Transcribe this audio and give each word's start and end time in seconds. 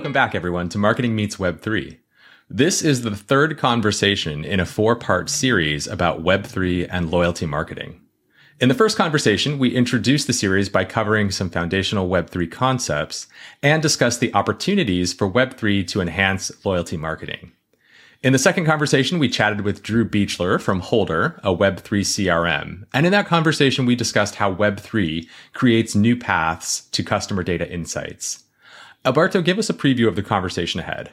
Welcome 0.00 0.14
back, 0.14 0.34
everyone, 0.34 0.70
to 0.70 0.78
Marketing 0.78 1.14
Meets 1.14 1.36
Web3. 1.36 1.98
This 2.48 2.80
is 2.80 3.02
the 3.02 3.14
third 3.14 3.58
conversation 3.58 4.46
in 4.46 4.58
a 4.58 4.64
four 4.64 4.96
part 4.96 5.28
series 5.28 5.86
about 5.86 6.24
Web3 6.24 6.88
and 6.90 7.10
loyalty 7.10 7.44
marketing. 7.44 8.00
In 8.60 8.70
the 8.70 8.74
first 8.74 8.96
conversation, 8.96 9.58
we 9.58 9.76
introduced 9.76 10.26
the 10.26 10.32
series 10.32 10.70
by 10.70 10.86
covering 10.86 11.30
some 11.30 11.50
foundational 11.50 12.08
Web3 12.08 12.50
concepts 12.50 13.26
and 13.62 13.82
discussed 13.82 14.20
the 14.20 14.32
opportunities 14.32 15.12
for 15.12 15.30
Web3 15.30 15.86
to 15.88 16.00
enhance 16.00 16.50
loyalty 16.64 16.96
marketing. 16.96 17.52
In 18.22 18.32
the 18.32 18.38
second 18.38 18.64
conversation, 18.64 19.18
we 19.18 19.28
chatted 19.28 19.60
with 19.60 19.82
Drew 19.82 20.08
Beechler 20.08 20.58
from 20.58 20.80
Holder, 20.80 21.38
a 21.44 21.54
Web3 21.54 22.00
CRM. 22.00 22.86
And 22.94 23.04
in 23.04 23.12
that 23.12 23.26
conversation, 23.26 23.84
we 23.84 23.96
discussed 23.96 24.36
how 24.36 24.54
Web3 24.54 25.28
creates 25.52 25.94
new 25.94 26.16
paths 26.16 26.88
to 26.92 27.02
customer 27.02 27.42
data 27.42 27.70
insights. 27.70 28.44
Alberto, 29.04 29.40
give 29.40 29.58
us 29.58 29.70
a 29.70 29.74
preview 29.74 30.08
of 30.08 30.14
the 30.14 30.22
conversation 30.22 30.78
ahead. 30.80 31.10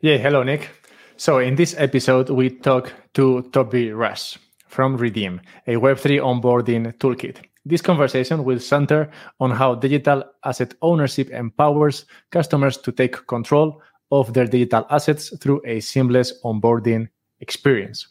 Yeah, 0.00 0.18
hello, 0.18 0.42
Nick. 0.42 0.68
So, 1.16 1.38
in 1.38 1.54
this 1.56 1.74
episode, 1.78 2.28
we 2.28 2.50
talk 2.50 2.92
to 3.14 3.48
Toby 3.52 3.92
Rush 3.92 4.38
from 4.68 4.98
Redeem, 4.98 5.40
a 5.66 5.76
Web3 5.76 6.20
onboarding 6.20 6.92
toolkit. 6.98 7.38
This 7.64 7.80
conversation 7.80 8.44
will 8.44 8.60
center 8.60 9.10
on 9.40 9.52
how 9.52 9.74
digital 9.74 10.24
asset 10.44 10.74
ownership 10.82 11.30
empowers 11.30 12.04
customers 12.30 12.76
to 12.78 12.92
take 12.92 13.26
control 13.26 13.80
of 14.12 14.34
their 14.34 14.46
digital 14.46 14.86
assets 14.90 15.34
through 15.38 15.62
a 15.64 15.80
seamless 15.80 16.34
onboarding 16.44 17.08
experience. 17.40 18.06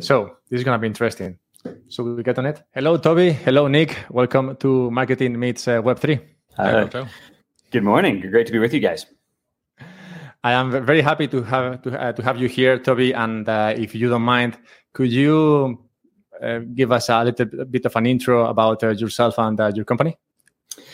So, 0.00 0.36
this 0.50 0.58
is 0.58 0.64
going 0.64 0.76
to 0.76 0.80
be 0.80 0.88
interesting. 0.88 1.38
So, 1.86 2.02
we 2.02 2.24
get 2.24 2.38
on 2.40 2.46
it. 2.46 2.64
Hello, 2.74 2.96
Toby. 2.96 3.30
Hello, 3.30 3.68
Nick. 3.68 3.96
Welcome 4.10 4.56
to 4.56 4.90
Marketing 4.90 5.38
Meets 5.38 5.68
uh, 5.68 5.80
Web3. 5.82 6.20
Hi, 6.56 7.06
Good 7.70 7.84
morning. 7.84 8.22
Great 8.22 8.46
to 8.46 8.52
be 8.52 8.58
with 8.58 8.72
you 8.72 8.80
guys. 8.80 9.04
I 10.42 10.52
am 10.52 10.70
very 10.86 11.02
happy 11.02 11.28
to 11.28 11.42
have 11.42 11.82
to, 11.82 12.00
uh, 12.00 12.12
to 12.12 12.22
have 12.22 12.38
you 12.38 12.48
here, 12.48 12.78
Toby. 12.78 13.12
And 13.12 13.46
uh, 13.46 13.74
if 13.76 13.94
you 13.94 14.08
don't 14.08 14.22
mind, 14.22 14.56
could 14.94 15.12
you 15.12 15.78
uh, 16.42 16.60
give 16.74 16.92
us 16.92 17.10
a 17.10 17.24
little 17.24 17.44
bit 17.66 17.84
of 17.84 17.94
an 17.94 18.06
intro 18.06 18.46
about 18.46 18.82
uh, 18.82 18.88
yourself 18.92 19.38
and 19.38 19.60
uh, 19.60 19.70
your 19.74 19.84
company? 19.84 20.16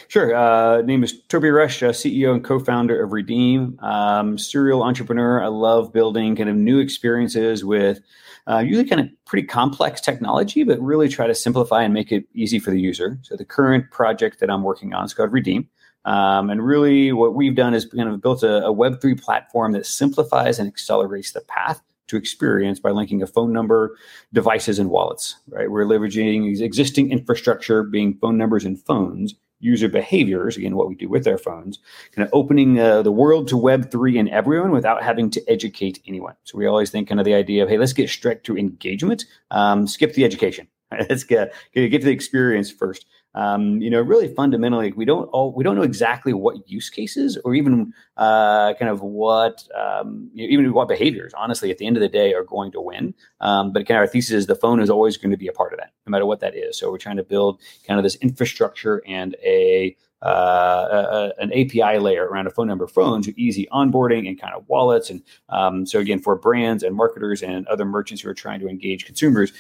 Sure. 0.08 0.34
Uh, 0.34 0.82
name 0.82 1.04
is 1.04 1.22
Toby 1.28 1.50
Rush, 1.50 1.78
CEO 1.78 2.34
and 2.34 2.42
co-founder 2.42 3.04
of 3.04 3.12
Redeem. 3.12 3.78
Um, 3.78 4.36
serial 4.36 4.82
entrepreneur. 4.82 5.44
I 5.44 5.46
love 5.46 5.92
building 5.92 6.34
kind 6.34 6.48
of 6.48 6.56
new 6.56 6.80
experiences 6.80 7.64
with 7.64 8.00
usually 8.48 8.88
kind 8.88 9.00
of 9.00 9.08
pretty 9.26 9.46
complex 9.46 10.00
technology, 10.00 10.64
but 10.64 10.80
really 10.80 11.08
try 11.08 11.28
to 11.28 11.36
simplify 11.36 11.84
and 11.84 11.94
make 11.94 12.10
it 12.10 12.24
easy 12.34 12.58
for 12.58 12.72
the 12.72 12.80
user. 12.80 13.20
So 13.22 13.36
the 13.36 13.44
current 13.44 13.92
project 13.92 14.40
that 14.40 14.50
I'm 14.50 14.64
working 14.64 14.92
on 14.92 15.04
is 15.04 15.14
called 15.14 15.32
Redeem. 15.32 15.68
Um, 16.04 16.50
and 16.50 16.64
really, 16.64 17.12
what 17.12 17.34
we've 17.34 17.54
done 17.54 17.74
is 17.74 17.86
kind 17.86 18.08
of 18.08 18.20
built 18.20 18.42
a, 18.42 18.66
a 18.66 18.74
Web3 18.74 19.20
platform 19.20 19.72
that 19.72 19.86
simplifies 19.86 20.58
and 20.58 20.68
accelerates 20.68 21.32
the 21.32 21.40
path 21.40 21.80
to 22.08 22.16
experience 22.16 22.78
by 22.78 22.90
linking 22.90 23.22
a 23.22 23.26
phone 23.26 23.52
number, 23.52 23.96
devices, 24.32 24.78
and 24.78 24.90
wallets. 24.90 25.36
Right, 25.48 25.70
we're 25.70 25.86
leveraging 25.86 26.60
existing 26.60 27.10
infrastructure, 27.10 27.82
being 27.82 28.18
phone 28.18 28.36
numbers 28.36 28.64
and 28.64 28.78
phones, 28.78 29.34
user 29.60 29.88
behaviors, 29.88 30.56
again, 30.56 30.76
what 30.76 30.88
we 30.88 30.94
do 30.94 31.08
with 31.08 31.26
our 31.26 31.38
phones, 31.38 31.78
kind 32.12 32.26
of 32.26 32.34
opening 32.34 32.78
uh, 32.78 33.00
the 33.00 33.12
world 33.12 33.48
to 33.48 33.54
Web3 33.54 34.20
and 34.20 34.28
everyone 34.28 34.72
without 34.72 35.02
having 35.02 35.30
to 35.30 35.42
educate 35.50 36.02
anyone. 36.06 36.34
So 36.44 36.58
we 36.58 36.66
always 36.66 36.90
think 36.90 37.08
kind 37.08 37.18
of 37.18 37.24
the 37.24 37.34
idea 37.34 37.62
of, 37.62 37.70
hey, 37.70 37.78
let's 37.78 37.94
get 37.94 38.10
straight 38.10 38.44
to 38.44 38.58
engagement, 38.58 39.24
um, 39.50 39.86
skip 39.86 40.12
the 40.12 40.24
education. 40.24 40.68
let's 41.08 41.24
get, 41.24 41.54
get 41.72 41.90
to 41.90 42.04
the 42.04 42.12
experience 42.12 42.70
first 42.70 43.06
um, 43.34 43.80
you 43.80 43.90
know, 43.90 44.00
really 44.00 44.32
fundamentally, 44.32 44.92
we 44.92 45.04
don't 45.04 45.26
all 45.26 45.52
we 45.52 45.64
don't 45.64 45.74
know 45.74 45.82
exactly 45.82 46.32
what 46.32 46.68
use 46.68 46.88
cases 46.88 47.36
or 47.44 47.54
even 47.54 47.92
uh, 48.16 48.74
kind 48.74 48.90
of 48.90 49.02
what 49.02 49.64
um, 49.74 50.30
you 50.34 50.46
know, 50.46 50.52
even 50.52 50.72
what 50.72 50.88
behaviors. 50.88 51.34
Honestly, 51.34 51.70
at 51.70 51.78
the 51.78 51.86
end 51.86 51.96
of 51.96 52.00
the 52.00 52.08
day, 52.08 52.32
are 52.32 52.44
going 52.44 52.70
to 52.72 52.80
win. 52.80 53.14
Um, 53.40 53.72
but 53.72 53.86
kind 53.86 53.98
of 53.98 54.02
our 54.02 54.06
thesis 54.06 54.32
is 54.32 54.46
the 54.46 54.54
phone 54.54 54.80
is 54.80 54.88
always 54.88 55.16
going 55.16 55.32
to 55.32 55.36
be 55.36 55.48
a 55.48 55.52
part 55.52 55.72
of 55.72 55.80
that, 55.80 55.92
no 56.06 56.10
matter 56.10 56.26
what 56.26 56.40
that 56.40 56.54
is. 56.54 56.78
So 56.78 56.90
we're 56.90 56.98
trying 56.98 57.16
to 57.16 57.24
build 57.24 57.60
kind 57.86 57.98
of 57.98 58.04
this 58.04 58.14
infrastructure 58.16 59.02
and 59.06 59.34
a 59.44 59.96
uh, 60.22 61.32
a, 61.38 61.42
an 61.42 61.52
API 61.52 61.98
layer 61.98 62.24
around 62.24 62.46
a 62.46 62.50
phone 62.50 62.66
number 62.66 62.86
phones, 62.86 63.26
to 63.26 63.38
easy 63.40 63.68
onboarding 63.70 64.26
and 64.26 64.40
kind 64.40 64.54
of 64.54 64.66
wallets. 64.68 65.10
And 65.10 65.22
um, 65.50 65.84
so 65.84 65.98
again, 65.98 66.18
for 66.18 66.34
brands 66.34 66.82
and 66.82 66.96
marketers 66.96 67.42
and 67.42 67.66
other 67.66 67.84
merchants 67.84 68.22
who 68.22 68.30
are 68.30 68.34
trying 68.34 68.60
to 68.60 68.68
engage 68.68 69.04
consumers, 69.04 69.52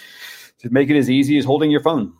to 0.60 0.70
make 0.70 0.88
it 0.88 0.96
as 0.96 1.10
easy 1.10 1.36
as 1.36 1.44
holding 1.44 1.70
your 1.70 1.82
phone. 1.82 2.14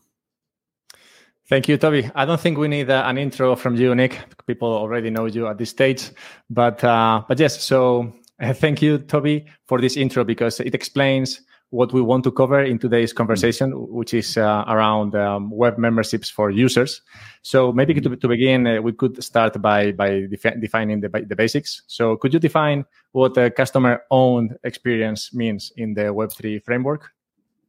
Thank 1.46 1.68
you, 1.68 1.76
Toby. 1.76 2.10
I 2.14 2.24
don't 2.24 2.40
think 2.40 2.56
we 2.56 2.68
need 2.68 2.88
uh, 2.88 3.02
an 3.04 3.18
intro 3.18 3.54
from 3.54 3.76
you, 3.76 3.94
Nick. 3.94 4.18
People 4.46 4.68
already 4.68 5.10
know 5.10 5.26
you 5.26 5.46
at 5.46 5.58
this 5.58 5.70
stage, 5.70 6.10
but 6.48 6.82
uh, 6.82 7.22
but 7.28 7.38
yes. 7.38 7.62
So 7.62 8.14
uh, 8.40 8.54
thank 8.54 8.80
you, 8.80 8.98
Toby, 8.98 9.44
for 9.66 9.78
this 9.78 9.98
intro 9.98 10.24
because 10.24 10.58
it 10.60 10.74
explains 10.74 11.42
what 11.68 11.92
we 11.92 12.00
want 12.00 12.24
to 12.24 12.32
cover 12.32 12.62
in 12.62 12.78
today's 12.78 13.12
conversation, 13.12 13.72
which 13.92 14.14
is 14.14 14.38
uh, 14.38 14.64
around 14.68 15.14
um, 15.16 15.50
web 15.50 15.76
memberships 15.76 16.30
for 16.30 16.50
users. 16.50 17.02
So 17.42 17.72
maybe 17.72 18.00
to, 18.00 18.16
to 18.16 18.28
begin, 18.28 18.66
uh, 18.66 18.80
we 18.80 18.92
could 18.92 19.22
start 19.22 19.60
by 19.60 19.92
by 19.92 20.26
defi- 20.30 20.60
defining 20.60 21.00
the, 21.00 21.10
the 21.28 21.36
basics. 21.36 21.82
So 21.88 22.16
could 22.16 22.32
you 22.32 22.40
define 22.40 22.86
what 23.12 23.36
a 23.36 23.50
customer-owned 23.50 24.56
experience 24.64 25.34
means 25.34 25.72
in 25.76 25.92
the 25.92 26.04
Web3 26.04 26.64
framework? 26.64 27.10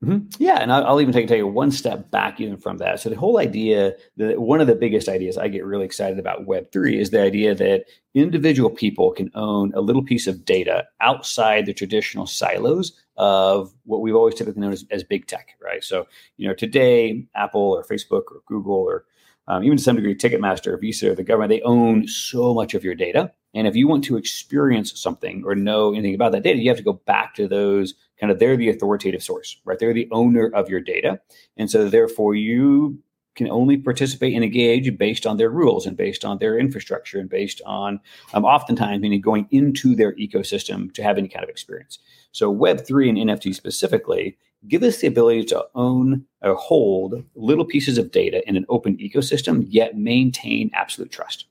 Mm-hmm. 0.04 0.28
Yeah, 0.38 0.60
and 0.62 0.72
I'll, 0.72 0.86
I'll 0.86 1.02
even 1.02 1.14
take, 1.14 1.28
take 1.28 1.44
one 1.44 1.72
step 1.72 2.12
back 2.12 2.40
even 2.40 2.58
from 2.58 2.78
that. 2.78 3.00
So 3.00 3.10
the 3.10 3.16
whole 3.16 3.40
idea 3.40 3.94
that 4.18 4.42
one 4.42 4.62
of 4.62 4.68
the 4.68 4.76
biggest 4.76 5.08
ideas 5.08 5.38
I 5.38 5.48
get 5.48 5.66
really 5.66 5.86
excited 5.86 6.20
about 6.20 6.46
Web 6.46 6.72
three 6.72 7.00
is 7.00 7.10
the 7.10 7.22
idea 7.22 7.56
that 7.56 7.86
individual 8.14 8.70
people 8.70 9.12
can 9.12 9.32
own 9.36 9.74
a 9.74 9.82
little 9.82 10.04
piece 10.04 10.28
of 10.28 10.46
data 10.46 10.86
outside 11.02 11.66
the 11.66 11.74
traditional 11.74 12.28
silos 12.28 12.94
of 13.18 13.74
what 13.86 14.02
we've 14.02 14.16
always 14.16 14.36
typically 14.36 14.62
known 14.62 14.74
as, 14.74 14.86
as 14.92 15.04
big 15.04 15.28
tech, 15.28 15.58
right? 15.62 15.84
So 15.84 16.08
you 16.38 16.48
know 16.48 16.54
today, 16.54 17.26
Apple 17.36 17.62
or 17.62 17.84
Facebook 17.84 18.24
or 18.32 18.42
Google 18.46 18.76
or 18.76 19.06
um, 19.48 19.64
even 19.64 19.78
to 19.78 19.84
some 19.84 19.96
degree, 19.96 20.16
Ticketmaster, 20.16 20.80
Visa, 20.80 21.12
or 21.12 21.16
the 21.16 21.24
government, 21.24 21.50
they 21.50 21.62
own 21.62 22.08
so 22.08 22.54
much 22.54 22.74
of 22.74 22.84
your 22.84 22.96
data. 22.96 23.32
And 23.54 23.68
if 23.68 23.76
you 23.76 23.88
want 23.88 24.04
to 24.06 24.18
experience 24.18 25.00
something 25.00 25.44
or 25.46 25.56
know 25.56 25.94
anything 25.94 26.16
about 26.16 26.32
that 26.32 26.44
data, 26.44 26.60
you 26.60 26.70
have 26.70 26.78
to 26.78 26.84
go 26.84 26.94
back 27.06 27.36
to 27.36 27.48
those 27.48 27.94
kind 28.20 28.32
of 28.32 28.40
they're 28.40 28.58
the 28.58 28.70
authoritative 28.70 29.24
source, 29.24 29.58
right? 29.66 29.78
They're 29.80 29.94
the 29.94 30.08
owner 30.12 30.50
of 30.54 30.70
your 30.70 30.80
data. 30.80 31.20
And 31.58 31.70
so 31.70 31.90
therefore 31.90 32.36
you 32.36 33.00
can 33.36 33.50
only 33.50 33.78
participate 33.78 34.34
and 34.34 34.44
engage 34.44 34.98
based 34.98 35.26
on 35.26 35.38
their 35.38 35.50
rules 35.50 35.86
and 35.86 35.98
based 35.98 36.24
on 36.24 36.38
their 36.38 36.58
infrastructure 36.58 37.20
and 37.20 37.30
based 37.30 37.62
on 37.66 38.00
um, 38.34 38.46
oftentimes 38.46 39.02
meaning 39.02 39.22
going 39.22 39.48
into 39.52 39.96
their 39.96 40.14
ecosystem 40.16 40.94
to 40.94 41.04
have 41.04 41.18
any 41.18 41.28
kind 41.28 41.44
of 41.44 41.50
experience. 41.50 42.00
So 42.32 42.54
Web3 42.54 43.10
and 43.10 43.30
NFT 43.30 43.54
specifically 43.54 44.38
give 44.68 44.84
us 44.84 44.98
the 44.98 45.08
ability 45.08 45.44
to 45.46 45.66
own 45.76 46.26
or 46.42 46.56
hold 46.56 47.24
little 47.36 47.66
pieces 47.66 47.98
of 47.98 48.12
data 48.12 48.48
in 48.48 48.56
an 48.56 48.66
open 48.70 48.98
ecosystem, 48.98 49.66
yet 49.70 49.98
maintain 49.98 50.72
absolute 50.74 51.12
trust. 51.12 51.46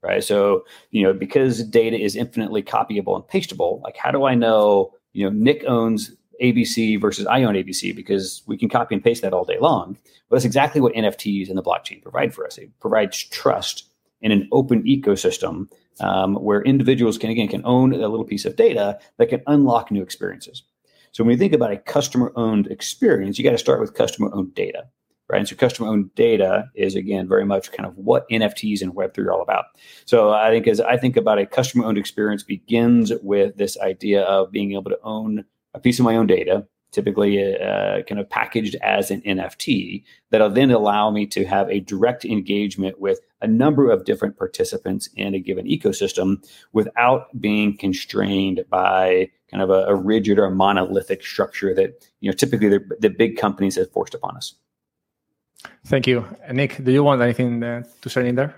Right. 0.00 0.22
So, 0.22 0.64
you 0.92 1.02
know, 1.02 1.12
because 1.12 1.64
data 1.64 1.98
is 1.98 2.14
infinitely 2.14 2.62
copyable 2.62 3.16
and 3.16 3.26
pastable, 3.26 3.80
like 3.82 3.96
how 3.96 4.12
do 4.12 4.24
I 4.24 4.34
know 4.36 4.94
you 5.18 5.24
know, 5.24 5.36
Nick 5.36 5.64
owns 5.66 6.12
ABC 6.40 7.00
versus 7.00 7.26
I 7.26 7.42
own 7.42 7.54
ABC 7.54 7.94
because 7.94 8.42
we 8.46 8.56
can 8.56 8.68
copy 8.68 8.94
and 8.94 9.02
paste 9.02 9.22
that 9.22 9.32
all 9.32 9.44
day 9.44 9.58
long. 9.58 9.98
But 10.28 10.36
that's 10.36 10.44
exactly 10.44 10.80
what 10.80 10.94
NFTs 10.94 11.48
and 11.48 11.58
the 11.58 11.62
blockchain 11.62 12.00
provide 12.00 12.32
for 12.32 12.46
us. 12.46 12.56
It 12.56 12.70
provides 12.78 13.24
trust 13.24 13.88
in 14.20 14.30
an 14.30 14.48
open 14.52 14.84
ecosystem 14.84 15.68
um, 16.00 16.36
where 16.36 16.62
individuals 16.62 17.18
can 17.18 17.30
again 17.30 17.48
can 17.48 17.62
own 17.64 17.92
a 17.92 18.08
little 18.08 18.24
piece 18.24 18.44
of 18.44 18.54
data 18.54 18.98
that 19.16 19.28
can 19.28 19.42
unlock 19.48 19.90
new 19.90 20.02
experiences. 20.02 20.62
So 21.10 21.24
when 21.24 21.32
you 21.32 21.38
think 21.38 21.52
about 21.52 21.72
a 21.72 21.78
customer-owned 21.78 22.68
experience, 22.68 23.38
you 23.38 23.44
got 23.44 23.50
to 23.50 23.58
start 23.58 23.80
with 23.80 23.94
customer-owned 23.94 24.54
data, 24.54 24.84
right? 25.28 25.38
And 25.38 25.48
so 25.48 25.56
customer-owned 25.56 26.14
data 26.14 26.70
is 26.74 26.94
again 26.94 27.28
very 27.28 27.44
much 27.44 27.72
kind 27.72 27.86
of 27.86 27.96
what 27.96 28.28
NFTs 28.30 28.82
and 28.82 28.94
Web3 28.94 29.18
are 29.18 29.32
all 29.32 29.42
about. 29.42 29.66
So 30.04 30.32
I 30.32 30.50
think 30.50 30.66
as 30.66 30.80
I 30.80 30.96
think 30.96 31.16
about 31.16 31.38
a 31.38 31.46
customer-owned 31.46 31.98
experience 31.98 32.42
begins 32.42 33.12
with 33.22 33.56
this 33.56 33.78
idea 33.78 34.22
of 34.22 34.50
being 34.50 34.72
able 34.72 34.90
to 34.90 34.98
own 35.02 35.44
a 35.74 35.80
piece 35.80 35.98
of 35.98 36.04
my 36.04 36.16
own 36.16 36.26
data, 36.26 36.66
typically 36.90 37.56
uh, 37.58 38.02
kind 38.02 38.20
of 38.20 38.28
packaged 38.30 38.74
as 38.82 39.10
an 39.10 39.20
NFT, 39.22 40.02
that'll 40.30 40.50
then 40.50 40.70
allow 40.70 41.10
me 41.10 41.26
to 41.26 41.44
have 41.44 41.68
a 41.68 41.80
direct 41.80 42.24
engagement 42.24 42.98
with 43.00 43.20
a 43.42 43.46
number 43.46 43.90
of 43.90 44.04
different 44.04 44.36
participants 44.36 45.08
in 45.14 45.34
a 45.34 45.38
given 45.38 45.66
ecosystem 45.66 46.36
without 46.72 47.28
being 47.40 47.76
constrained 47.76 48.64
by 48.70 49.30
kind 49.50 49.62
of 49.62 49.70
a, 49.70 49.84
a 49.84 49.94
rigid 49.94 50.38
or 50.38 50.50
monolithic 50.50 51.22
structure 51.22 51.74
that 51.74 52.06
you 52.20 52.30
know 52.30 52.34
typically 52.34 52.68
the, 52.68 52.80
the 53.00 53.10
big 53.10 53.36
companies 53.36 53.76
have 53.76 53.90
forced 53.92 54.14
upon 54.14 54.36
us. 54.36 54.54
Thank 55.86 56.06
you, 56.06 56.24
Nick. 56.52 56.82
Do 56.82 56.92
you 56.92 57.02
want 57.02 57.22
anything 57.22 57.62
uh, 57.62 57.82
to 58.02 58.10
say 58.10 58.28
in 58.28 58.34
there? 58.34 58.54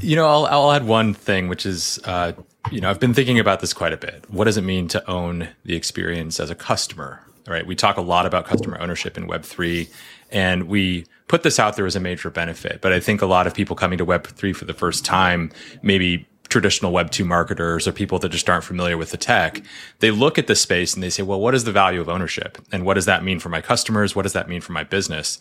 You 0.00 0.16
know, 0.16 0.26
I'll, 0.26 0.46
I'll 0.46 0.72
add 0.72 0.86
one 0.86 1.14
thing, 1.14 1.48
which 1.48 1.66
is, 1.66 2.00
uh, 2.04 2.32
you 2.70 2.80
know, 2.80 2.90
I've 2.90 3.00
been 3.00 3.14
thinking 3.14 3.38
about 3.38 3.60
this 3.60 3.72
quite 3.72 3.92
a 3.92 3.96
bit. 3.96 4.24
What 4.28 4.44
does 4.44 4.56
it 4.56 4.62
mean 4.62 4.88
to 4.88 5.10
own 5.10 5.48
the 5.64 5.76
experience 5.76 6.40
as 6.40 6.50
a 6.50 6.54
customer? 6.54 7.20
Right. 7.46 7.66
We 7.66 7.76
talk 7.76 7.98
a 7.98 8.00
lot 8.00 8.24
about 8.24 8.46
customer 8.46 8.80
ownership 8.80 9.18
in 9.18 9.28
Web3, 9.28 9.90
and 10.30 10.64
we 10.64 11.04
put 11.28 11.42
this 11.42 11.58
out 11.58 11.76
there 11.76 11.84
as 11.84 11.94
a 11.94 12.00
major 12.00 12.30
benefit. 12.30 12.80
But 12.80 12.94
I 12.94 13.00
think 13.00 13.20
a 13.20 13.26
lot 13.26 13.46
of 13.46 13.52
people 13.52 13.76
coming 13.76 13.98
to 13.98 14.06
Web3 14.06 14.56
for 14.56 14.64
the 14.64 14.72
first 14.72 15.04
time 15.04 15.52
maybe 15.82 16.26
traditional 16.54 16.92
web 16.92 17.10
2 17.10 17.24
marketers 17.24 17.88
or 17.88 17.90
people 17.90 18.20
that 18.20 18.28
just 18.28 18.48
aren't 18.48 18.62
familiar 18.62 18.96
with 18.96 19.10
the 19.10 19.16
tech 19.16 19.60
they 19.98 20.12
look 20.12 20.38
at 20.38 20.46
the 20.46 20.54
space 20.54 20.94
and 20.94 21.02
they 21.02 21.10
say 21.10 21.20
well 21.20 21.40
what 21.40 21.52
is 21.52 21.64
the 21.64 21.72
value 21.72 22.00
of 22.00 22.08
ownership 22.08 22.58
and 22.70 22.84
what 22.86 22.94
does 22.94 23.06
that 23.06 23.24
mean 23.24 23.40
for 23.40 23.48
my 23.48 23.60
customers 23.60 24.14
what 24.14 24.22
does 24.22 24.34
that 24.34 24.48
mean 24.48 24.60
for 24.60 24.70
my 24.70 24.84
business 24.84 25.40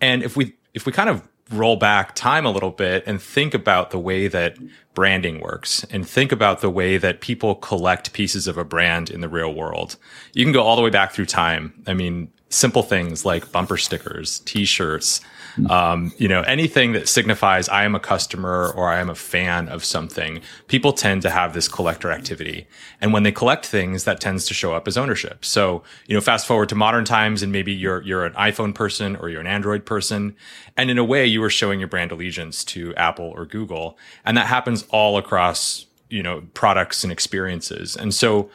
and 0.00 0.22
if 0.22 0.36
we 0.36 0.54
if 0.72 0.86
we 0.86 0.92
kind 0.92 1.10
of 1.10 1.28
roll 1.50 1.74
back 1.74 2.14
time 2.14 2.46
a 2.46 2.50
little 2.52 2.70
bit 2.70 3.02
and 3.08 3.20
think 3.20 3.54
about 3.54 3.90
the 3.90 3.98
way 3.98 4.28
that 4.28 4.56
branding 4.94 5.40
works 5.40 5.84
and 5.90 6.08
think 6.08 6.30
about 6.30 6.60
the 6.60 6.70
way 6.70 6.96
that 6.96 7.20
people 7.20 7.56
collect 7.56 8.12
pieces 8.12 8.46
of 8.46 8.56
a 8.56 8.64
brand 8.64 9.10
in 9.10 9.20
the 9.20 9.28
real 9.28 9.52
world. 9.52 9.96
You 10.32 10.44
can 10.44 10.52
go 10.52 10.62
all 10.62 10.76
the 10.76 10.82
way 10.82 10.90
back 10.90 11.10
through 11.10 11.26
time. 11.26 11.74
I 11.88 11.92
mean, 11.92 12.30
simple 12.50 12.84
things 12.84 13.24
like 13.24 13.50
bumper 13.50 13.76
stickers, 13.76 14.38
t-shirts, 14.40 15.20
um, 15.68 16.12
you 16.18 16.28
know, 16.28 16.42
anything 16.42 16.92
that 16.92 17.08
signifies 17.08 17.68
I 17.68 17.84
am 17.84 17.94
a 17.94 18.00
customer 18.00 18.72
or 18.74 18.90
I 18.90 19.00
am 19.00 19.10
a 19.10 19.14
fan 19.14 19.68
of 19.68 19.84
something. 19.84 20.40
People 20.66 20.92
tend 20.92 21.22
to 21.22 21.30
have 21.30 21.54
this 21.54 21.68
collector 21.68 22.10
activity. 22.10 22.66
And 23.00 23.12
when 23.12 23.22
they 23.22 23.32
collect 23.32 23.66
things, 23.66 24.04
that 24.04 24.20
tends 24.20 24.46
to 24.46 24.54
show 24.54 24.74
up 24.74 24.88
as 24.88 24.96
ownership. 24.96 25.44
So, 25.44 25.82
you 26.06 26.14
know, 26.14 26.20
fast 26.20 26.46
forward 26.46 26.68
to 26.70 26.74
modern 26.74 27.04
times 27.04 27.42
and 27.42 27.52
maybe 27.52 27.72
you're, 27.72 28.02
you're 28.02 28.24
an 28.24 28.34
iPhone 28.34 28.74
person 28.74 29.16
or 29.16 29.28
you're 29.28 29.40
an 29.40 29.46
Android 29.46 29.84
person. 29.84 30.36
And 30.76 30.90
in 30.90 30.98
a 30.98 31.04
way, 31.04 31.26
you 31.26 31.42
are 31.42 31.50
showing 31.50 31.78
your 31.78 31.88
brand 31.88 32.12
allegiance 32.12 32.64
to 32.64 32.94
Apple 32.96 33.32
or 33.36 33.46
Google. 33.46 33.98
And 34.24 34.36
that 34.36 34.46
happens 34.46 34.84
all 34.90 35.18
across, 35.18 35.86
you 36.08 36.22
know, 36.22 36.42
products 36.54 37.04
and 37.04 37.12
experiences. 37.12 37.96
And 37.96 38.14
so 38.14 38.50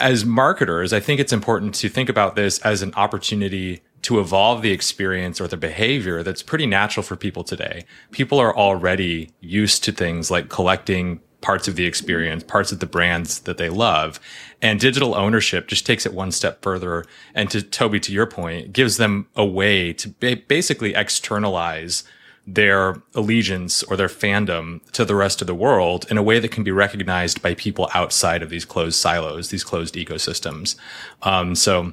as 0.00 0.24
marketers, 0.24 0.92
I 0.92 1.00
think 1.00 1.20
it's 1.20 1.32
important 1.32 1.74
to 1.76 1.88
think 1.88 2.08
about 2.08 2.34
this 2.34 2.58
as 2.60 2.82
an 2.82 2.92
opportunity 2.94 3.82
to 4.02 4.18
evolve 4.18 4.62
the 4.62 4.72
experience 4.72 5.40
or 5.40 5.48
the 5.48 5.56
behavior 5.56 6.22
that's 6.22 6.42
pretty 6.42 6.66
natural 6.66 7.02
for 7.02 7.16
people 7.16 7.44
today. 7.44 7.84
People 8.10 8.38
are 8.38 8.56
already 8.56 9.30
used 9.40 9.84
to 9.84 9.92
things 9.92 10.30
like 10.30 10.48
collecting 10.48 11.20
parts 11.40 11.68
of 11.68 11.76
the 11.76 11.86
experience, 11.86 12.44
parts 12.44 12.72
of 12.72 12.80
the 12.80 12.86
brands 12.86 13.40
that 13.40 13.58
they 13.58 13.68
love. 13.68 14.20
And 14.60 14.78
digital 14.78 15.14
ownership 15.14 15.68
just 15.68 15.86
takes 15.86 16.04
it 16.04 16.14
one 16.14 16.32
step 16.32 16.62
further. 16.62 17.04
And 17.34 17.50
to 17.50 17.62
Toby, 17.62 18.00
to 18.00 18.12
your 18.12 18.26
point, 18.26 18.72
gives 18.72 18.96
them 18.96 19.26
a 19.36 19.44
way 19.44 19.92
to 19.94 20.08
ba- 20.08 20.42
basically 20.48 20.94
externalize 20.94 22.04
their 22.46 23.02
allegiance 23.14 23.82
or 23.84 23.96
their 23.96 24.08
fandom 24.08 24.80
to 24.92 25.04
the 25.04 25.14
rest 25.14 25.40
of 25.40 25.46
the 25.46 25.54
world 25.54 26.06
in 26.10 26.18
a 26.18 26.22
way 26.22 26.38
that 26.40 26.50
can 26.50 26.64
be 26.64 26.72
recognized 26.72 27.40
by 27.42 27.54
people 27.54 27.88
outside 27.94 28.42
of 28.42 28.50
these 28.50 28.64
closed 28.64 28.98
silos, 28.98 29.50
these 29.50 29.64
closed 29.64 29.94
ecosystems. 29.94 30.74
Um, 31.22 31.54
so 31.54 31.92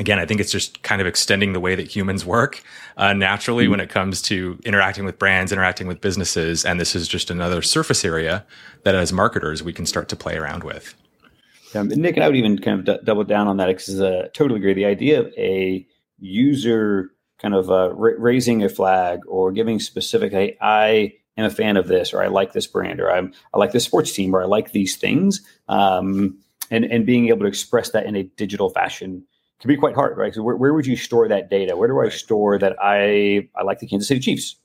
again, 0.00 0.18
I 0.18 0.24
think 0.24 0.40
it's 0.40 0.50
just 0.50 0.82
kind 0.82 1.00
of 1.00 1.06
extending 1.06 1.52
the 1.52 1.60
way 1.60 1.74
that 1.74 1.94
humans 1.94 2.24
work 2.24 2.62
uh, 2.96 3.12
naturally 3.12 3.64
mm-hmm. 3.64 3.72
when 3.72 3.80
it 3.80 3.90
comes 3.90 4.20
to 4.22 4.58
interacting 4.64 5.04
with 5.04 5.18
brands, 5.18 5.52
interacting 5.52 5.86
with 5.86 6.00
businesses. 6.00 6.64
And 6.64 6.80
this 6.80 6.96
is 6.96 7.06
just 7.06 7.30
another 7.30 7.62
surface 7.62 8.04
area 8.04 8.44
that 8.82 8.94
as 8.94 9.12
marketers, 9.12 9.62
we 9.62 9.72
can 9.72 9.86
start 9.86 10.08
to 10.08 10.16
play 10.16 10.36
around 10.36 10.64
with. 10.64 10.94
Um, 11.74 11.88
Nick, 11.88 12.16
and 12.16 12.24
I 12.24 12.26
would 12.26 12.36
even 12.36 12.58
kind 12.58 12.80
of 12.80 12.84
d- 12.86 13.04
double 13.04 13.22
down 13.22 13.46
on 13.46 13.58
that 13.58 13.66
because 13.66 14.00
I 14.00 14.06
uh, 14.06 14.28
totally 14.32 14.58
agree. 14.58 14.74
The 14.74 14.86
idea 14.86 15.20
of 15.20 15.32
a 15.36 15.86
user 16.18 17.10
kind 17.38 17.54
of 17.54 17.70
uh, 17.70 17.92
ra- 17.92 18.16
raising 18.18 18.64
a 18.64 18.68
flag 18.68 19.20
or 19.28 19.52
giving 19.52 19.78
specific, 19.78 20.32
hey, 20.32 20.56
I 20.60 21.12
am 21.36 21.44
a 21.44 21.50
fan 21.50 21.76
of 21.76 21.86
this, 21.86 22.12
or 22.12 22.22
I 22.22 22.26
like 22.26 22.54
this 22.54 22.66
brand, 22.66 23.00
or 23.00 23.10
I'm, 23.12 23.32
I 23.54 23.58
like 23.58 23.72
this 23.72 23.84
sports 23.84 24.12
team, 24.12 24.34
or 24.34 24.42
I 24.42 24.46
like 24.46 24.72
these 24.72 24.96
things. 24.96 25.42
Um, 25.68 26.38
and, 26.70 26.84
and 26.84 27.04
being 27.04 27.28
able 27.28 27.40
to 27.40 27.46
express 27.46 27.90
that 27.90 28.06
in 28.06 28.16
a 28.16 28.22
digital 28.22 28.70
fashion 28.70 29.26
can 29.60 29.68
be 29.68 29.76
quite 29.76 29.94
hard, 29.94 30.16
right? 30.16 30.34
So 30.34 30.42
where, 30.42 30.56
where 30.56 30.72
would 30.74 30.86
you 30.86 30.96
store 30.96 31.28
that 31.28 31.50
data? 31.50 31.76
Where 31.76 31.88
do 31.88 32.00
I 32.00 32.08
store 32.08 32.58
that 32.58 32.76
I, 32.80 33.48
I 33.54 33.62
like 33.62 33.78
the 33.78 33.86
Kansas 33.86 34.08
City 34.08 34.20
Chiefs? 34.20 34.56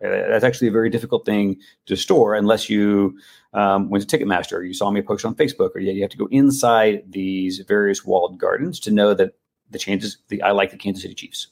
That's 0.00 0.42
actually 0.42 0.68
a 0.68 0.72
very 0.72 0.90
difficult 0.90 1.24
thing 1.24 1.60
to 1.86 1.94
store 1.94 2.34
unless 2.34 2.68
you 2.68 3.16
um, 3.52 3.88
went 3.88 4.08
to 4.08 4.18
Ticketmaster 4.18 4.54
or 4.54 4.62
you 4.64 4.74
saw 4.74 4.90
me 4.90 5.00
post 5.00 5.24
on 5.24 5.36
Facebook, 5.36 5.76
or 5.76 5.78
you 5.78 6.02
have 6.02 6.10
to 6.10 6.16
go 6.16 6.26
inside 6.32 7.04
these 7.08 7.60
various 7.60 8.04
walled 8.04 8.36
gardens 8.38 8.80
to 8.80 8.90
know 8.90 9.14
that 9.14 9.34
the 9.70 9.78
changes, 9.78 10.18
the 10.28 10.42
I 10.42 10.50
like 10.50 10.72
the 10.72 10.76
Kansas 10.76 11.02
City 11.02 11.14
Chiefs. 11.14 11.48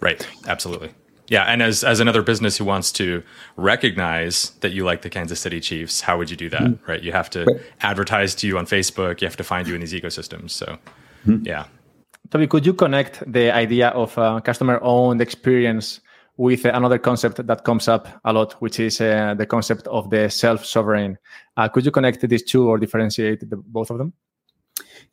Right. 0.00 0.26
Absolutely. 0.46 0.90
Yeah, 1.28 1.44
and 1.44 1.62
as 1.62 1.84
as 1.84 2.00
another 2.00 2.22
business 2.22 2.58
who 2.58 2.64
wants 2.64 2.92
to 2.92 3.22
recognize 3.56 4.50
that 4.60 4.72
you 4.72 4.84
like 4.84 5.02
the 5.02 5.10
Kansas 5.10 5.40
City 5.40 5.60
Chiefs, 5.60 6.00
how 6.00 6.18
would 6.18 6.30
you 6.30 6.36
do 6.36 6.50
that? 6.50 6.62
Mm-hmm. 6.62 6.90
Right? 6.90 7.02
You 7.02 7.12
have 7.12 7.30
to 7.30 7.44
right. 7.44 7.60
advertise 7.80 8.34
to 8.36 8.46
you 8.46 8.58
on 8.58 8.66
Facebook. 8.66 9.20
You 9.20 9.28
have 9.28 9.36
to 9.36 9.44
find 9.44 9.68
you 9.68 9.74
in 9.74 9.80
these 9.80 9.92
ecosystems. 9.92 10.50
So, 10.50 10.78
mm-hmm. 11.26 11.46
yeah. 11.46 11.66
Toby, 12.32 12.46
could 12.46 12.64
you 12.64 12.72
connect 12.72 13.30
the 13.30 13.50
idea 13.50 13.88
of 13.88 14.16
a 14.16 14.40
customer-owned 14.40 15.20
experience 15.20 16.00
with 16.38 16.64
another 16.64 16.98
concept 16.98 17.46
that 17.46 17.62
comes 17.62 17.88
up 17.88 18.08
a 18.24 18.32
lot, 18.32 18.54
which 18.54 18.80
is 18.80 19.02
uh, 19.02 19.34
the 19.36 19.44
concept 19.44 19.86
of 19.88 20.08
the 20.08 20.30
self-sovereign? 20.30 21.18
Uh, 21.58 21.68
could 21.68 21.84
you 21.84 21.90
connect 21.90 22.26
these 22.26 22.42
two 22.42 22.70
or 22.70 22.78
differentiate 22.78 23.50
the, 23.50 23.56
both 23.58 23.90
of 23.90 23.98
them? 23.98 24.14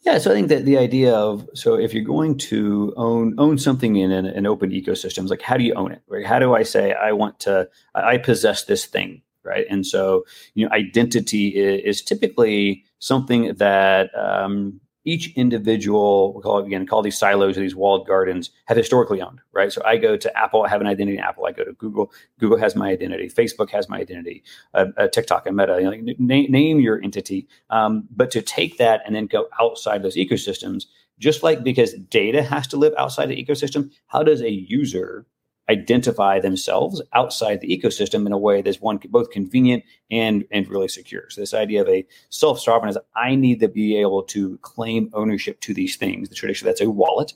Yeah, 0.06 0.18
so 0.18 0.32
I 0.32 0.34
think 0.34 0.48
that 0.48 0.64
the 0.64 0.78
idea 0.78 1.14
of 1.14 1.46
so 1.54 1.74
if 1.74 1.94
you're 1.94 2.06
going 2.06 2.38
to 2.38 2.94
own 2.96 3.36
own 3.38 3.58
something 3.58 3.98
in 3.98 4.14
an, 4.14 4.26
an 4.26 4.46
open 4.46 4.72
ecosystem, 4.72 5.24
it's 5.24 5.30
like 5.30 5.42
how 5.42 5.58
do 5.58 5.66
you 5.66 5.74
own 5.74 5.92
it? 5.92 6.02
Right? 6.08 6.26
How 6.26 6.40
do 6.40 6.56
I 6.56 6.64
say 6.64 6.94
I 6.94 7.12
want 7.12 7.42
to 7.42 7.68
I 7.96 8.18
possess 8.18 8.64
this 8.64 8.86
thing? 8.86 9.22
Right? 9.44 9.66
And 9.70 9.86
so 9.86 10.24
you 10.54 10.66
know, 10.66 10.72
identity 10.72 11.50
is, 11.50 11.98
is 11.98 12.02
typically 12.02 12.86
something 13.00 13.56
that 13.56 14.10
um, 14.18 14.80
each 15.06 15.34
individual, 15.36 16.34
we 16.34 16.42
call 16.42 16.60
it 16.60 16.66
again, 16.66 16.86
call 16.86 17.02
these 17.02 17.18
silos 17.18 17.58
or 17.58 17.62
these 17.62 17.76
walled 17.76 18.06
gardens, 18.06 18.52
have 18.66 18.78
historically 18.78 19.22
owned, 19.22 19.40
right? 19.54 19.72
So 19.72 19.82
I 19.86 19.98
go 19.98 20.18
to 20.18 20.38
Apple, 20.38 20.64
I 20.64 20.70
have 20.70 20.82
an 20.82 20.88
identity 20.88 21.18
in 21.18 21.24
Apple. 21.24 21.46
I 21.46 21.52
go 21.52 21.64
to 21.64 21.74
Google, 21.74 22.12
Google 22.40 22.58
has 22.58 22.76
my 22.76 22.90
identity. 22.90 23.30
Facebook 23.30 23.70
has 23.70 23.88
my 23.90 24.00
identity. 24.00 24.44
Uh, 24.74 24.88
uh, 24.98 25.08
TikTok 25.08 25.48
and 25.48 25.56
Meta, 25.56 25.78
you 25.78 25.84
know, 25.84 25.90
like, 25.92 26.20
name, 26.20 26.52
name 26.52 26.80
your 26.80 27.02
entity. 27.02 27.48
Um, 27.70 28.08
but 28.16 28.32
to 28.32 28.42
take 28.42 28.78
that 28.78 29.02
and 29.06 29.16
then 29.16 29.26
go 29.26 29.48
outside 29.60 30.04
those 30.04 30.18
ecosystems, 30.18 30.86
just 31.18 31.44
like 31.44 31.64
because 31.64 31.94
data 31.94 32.44
has 32.44 32.68
to 32.68 32.78
live 32.78 32.94
outside 32.98 33.28
the 33.28 33.44
ecosystem, 33.44 33.92
how 34.08 34.24
does 34.24 34.42
a 34.42 34.52
user 34.52 35.26
identify 35.70 36.40
themselves 36.40 37.02
outside 37.14 37.62
the 37.62 37.68
ecosystem 37.68 38.26
in 38.26 38.32
a 38.32 38.38
way 38.38 38.62
that's 38.62 38.82
one 38.82 39.00
both 39.10 39.30
convenient 39.30 39.84
and 40.10 40.46
and 40.52 40.68
really 40.68 40.88
secure. 40.88 41.30
So 41.30 41.42
this 41.42 41.54
idea 41.54 41.82
of 41.82 41.88
a 41.90 42.06
self 42.30 42.60
sovereign 42.60 42.90
is 42.90 42.98
I 43.16 43.36
need 43.36 43.60
to 43.60 43.68
be 43.68 43.98
able 43.98 44.24
to 44.24 44.58
claim 44.58 45.10
ownership 45.14 45.62
to 45.62 45.74
these 45.74 45.96
things. 45.96 46.30
The 46.30 46.36
tradition 46.36 46.66
that's 46.66 46.82
a 46.82 46.90
wallet, 46.90 47.34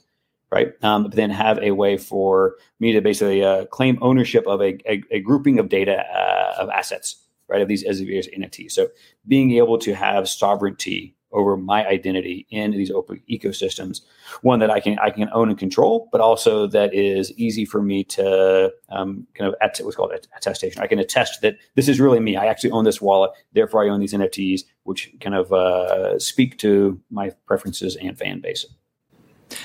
right? 0.50 0.72
Um, 0.82 1.04
but 1.04 1.12
then 1.12 1.30
have 1.30 1.58
a 1.58 1.70
way 1.70 1.96
for 1.96 2.56
me 2.80 2.92
to 2.92 3.00
basically 3.00 3.44
uh, 3.44 3.66
claim 3.66 3.98
ownership 4.02 4.46
of 4.46 4.60
a, 4.60 4.78
a, 4.90 5.02
a 5.10 5.20
grouping 5.20 5.58
of 5.58 5.68
data 5.68 6.04
uh, 6.12 6.54
of 6.58 6.68
assets, 6.70 7.16
right? 7.48 7.62
Of 7.62 7.68
these 7.68 7.84
as 7.84 8.00
entities. 8.00 8.74
So 8.74 8.88
being 9.26 9.52
able 9.52 9.78
to 9.78 9.94
have 9.94 10.28
sovereignty 10.28 11.14
over 11.34 11.56
my 11.56 11.86
identity 11.86 12.46
in 12.50 12.70
these 12.70 12.90
open 12.90 13.20
ecosystems. 13.30 14.00
One 14.40 14.60
that 14.60 14.70
I 14.70 14.80
can 14.80 14.98
I 14.98 15.10
can 15.10 15.28
own 15.32 15.50
and 15.50 15.58
control, 15.58 16.08
but 16.10 16.20
also 16.20 16.66
that 16.68 16.94
is 16.94 17.32
easy 17.32 17.64
for 17.64 17.82
me 17.82 18.04
to 18.04 18.72
um, 18.88 19.26
kind 19.34 19.48
of 19.48 19.54
at, 19.60 19.78
what's 19.78 19.96
called 19.96 20.12
attestation. 20.36 20.80
I 20.80 20.86
can 20.86 20.98
attest 20.98 21.42
that 21.42 21.58
this 21.74 21.88
is 21.88 22.00
really 22.00 22.20
me. 22.20 22.36
I 22.36 22.46
actually 22.46 22.70
own 22.70 22.84
this 22.84 23.02
wallet, 23.02 23.32
therefore 23.52 23.84
I 23.84 23.88
own 23.88 24.00
these 24.00 24.14
NFTs, 24.14 24.62
which 24.84 25.12
kind 25.20 25.34
of 25.34 25.52
uh, 25.52 26.18
speak 26.18 26.56
to 26.58 27.00
my 27.10 27.30
preferences 27.46 27.96
and 27.96 28.16
fan 28.16 28.40
base. 28.40 28.64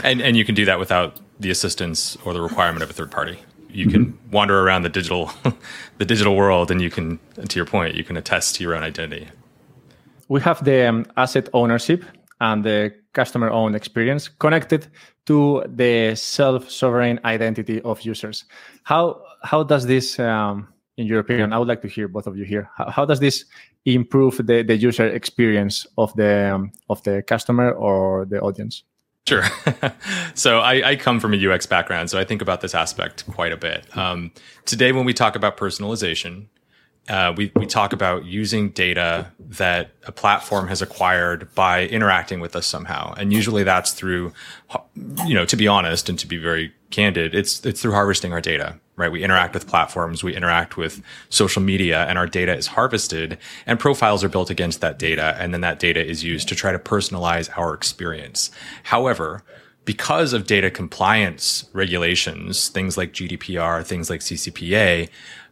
And 0.03 0.21
and 0.21 0.35
you 0.35 0.43
can 0.43 0.55
do 0.55 0.65
that 0.65 0.79
without 0.79 1.19
the 1.39 1.51
assistance 1.51 2.17
or 2.25 2.33
the 2.33 2.41
requirement 2.41 2.83
of 2.83 2.89
a 2.89 2.93
third 2.93 3.11
party. 3.11 3.39
You 3.71 3.85
mm-hmm. 3.85 3.91
can 3.91 4.19
wander 4.31 4.59
around 4.59 4.81
the 4.81 4.89
digital 4.89 5.31
the 5.99 6.05
digital 6.05 6.35
world, 6.35 6.71
and 6.71 6.81
you 6.81 6.89
can, 6.89 7.19
to 7.47 7.55
your 7.55 7.67
point, 7.67 7.95
you 7.95 8.03
can 8.03 8.17
attest 8.17 8.55
to 8.55 8.63
your 8.63 8.75
own 8.75 8.83
identity 8.83 9.27
we 10.29 10.39
have 10.41 10.63
the 10.63 10.87
um, 10.87 11.05
asset 11.17 11.49
ownership 11.53 12.05
and 12.39 12.63
the 12.63 12.93
customer 13.13 13.49
owned 13.49 13.75
experience 13.75 14.29
connected 14.29 14.87
to 15.25 15.63
the 15.67 16.15
self 16.15 16.69
sovereign 16.69 17.19
identity 17.25 17.81
of 17.81 18.01
users. 18.01 18.45
How 18.83 19.21
how 19.43 19.63
does 19.63 19.85
this, 19.85 20.19
um, 20.19 20.67
in 20.97 21.07
your 21.07 21.19
opinion, 21.19 21.53
I 21.53 21.59
would 21.59 21.67
like 21.67 21.81
to 21.81 21.87
hear 21.87 22.07
both 22.07 22.27
of 22.27 22.37
you 22.37 22.45
here. 22.45 22.69
How, 22.77 22.89
how 22.89 23.05
does 23.05 23.19
this 23.19 23.45
improve 23.85 24.37
the, 24.37 24.63
the 24.63 24.75
user 24.75 25.07
experience 25.07 25.87
of 25.97 26.13
the 26.15 26.53
um, 26.55 26.71
of 26.89 27.03
the 27.03 27.21
customer 27.23 27.71
or 27.71 28.25
the 28.25 28.39
audience? 28.39 28.83
Sure. 29.27 29.43
so 30.33 30.59
I, 30.59 30.91
I, 30.91 30.95
come 30.95 31.19
from 31.19 31.35
a 31.35 31.37
UX 31.37 31.67
background, 31.67 32.09
so 32.09 32.17
I 32.17 32.23
think 32.23 32.41
about 32.41 32.61
this 32.61 32.73
aspect 32.73 33.27
quite 33.27 33.51
a 33.51 33.57
bit. 33.57 33.85
Um, 33.95 34.31
today, 34.65 34.91
when 34.91 35.05
we 35.05 35.13
talk 35.13 35.35
about 35.35 35.55
personalization, 35.55 36.47
uh, 37.07 37.33
we, 37.35 37.51
we 37.55 37.65
talk 37.65 37.91
about 37.91 38.25
using 38.25 38.69
data 38.69 39.31
that 39.39 39.91
a 40.05 40.11
platform 40.11 40.67
has 40.67 40.81
acquired 40.81 41.53
by 41.55 41.87
interacting 41.87 42.39
with 42.39 42.55
us 42.55 42.67
somehow. 42.67 43.13
And 43.13 43.33
usually 43.33 43.63
that's 43.63 43.93
through, 43.93 44.31
you 45.25 45.33
know, 45.33 45.45
to 45.45 45.55
be 45.55 45.67
honest 45.67 46.07
and 46.07 46.19
to 46.19 46.27
be 46.27 46.37
very 46.37 46.71
candid, 46.91 47.33
it's, 47.33 47.65
it's 47.65 47.81
through 47.81 47.93
harvesting 47.93 48.31
our 48.31 48.41
data, 48.41 48.79
right? 48.95 49.11
We 49.11 49.23
interact 49.23 49.55
with 49.55 49.67
platforms, 49.67 50.23
we 50.23 50.35
interact 50.35 50.77
with 50.77 51.01
social 51.29 51.63
media 51.63 52.05
and 52.05 52.17
our 52.17 52.27
data 52.27 52.55
is 52.55 52.67
harvested 52.67 53.39
and 53.65 53.79
profiles 53.79 54.23
are 54.23 54.29
built 54.29 54.51
against 54.51 54.81
that 54.81 54.99
data. 54.99 55.35
And 55.39 55.51
then 55.51 55.61
that 55.61 55.79
data 55.79 56.05
is 56.05 56.23
used 56.23 56.47
to 56.49 56.55
try 56.55 56.71
to 56.71 56.79
personalize 56.79 57.49
our 57.57 57.73
experience. 57.73 58.51
However, 58.83 59.43
because 59.85 60.33
of 60.33 60.45
data 60.45 60.69
compliance 60.69 61.67
regulations, 61.73 62.69
things 62.69 62.95
like 62.95 63.13
GDPR, 63.13 63.83
things 63.83 64.07
like 64.07 64.19
CCPA, 64.19 65.09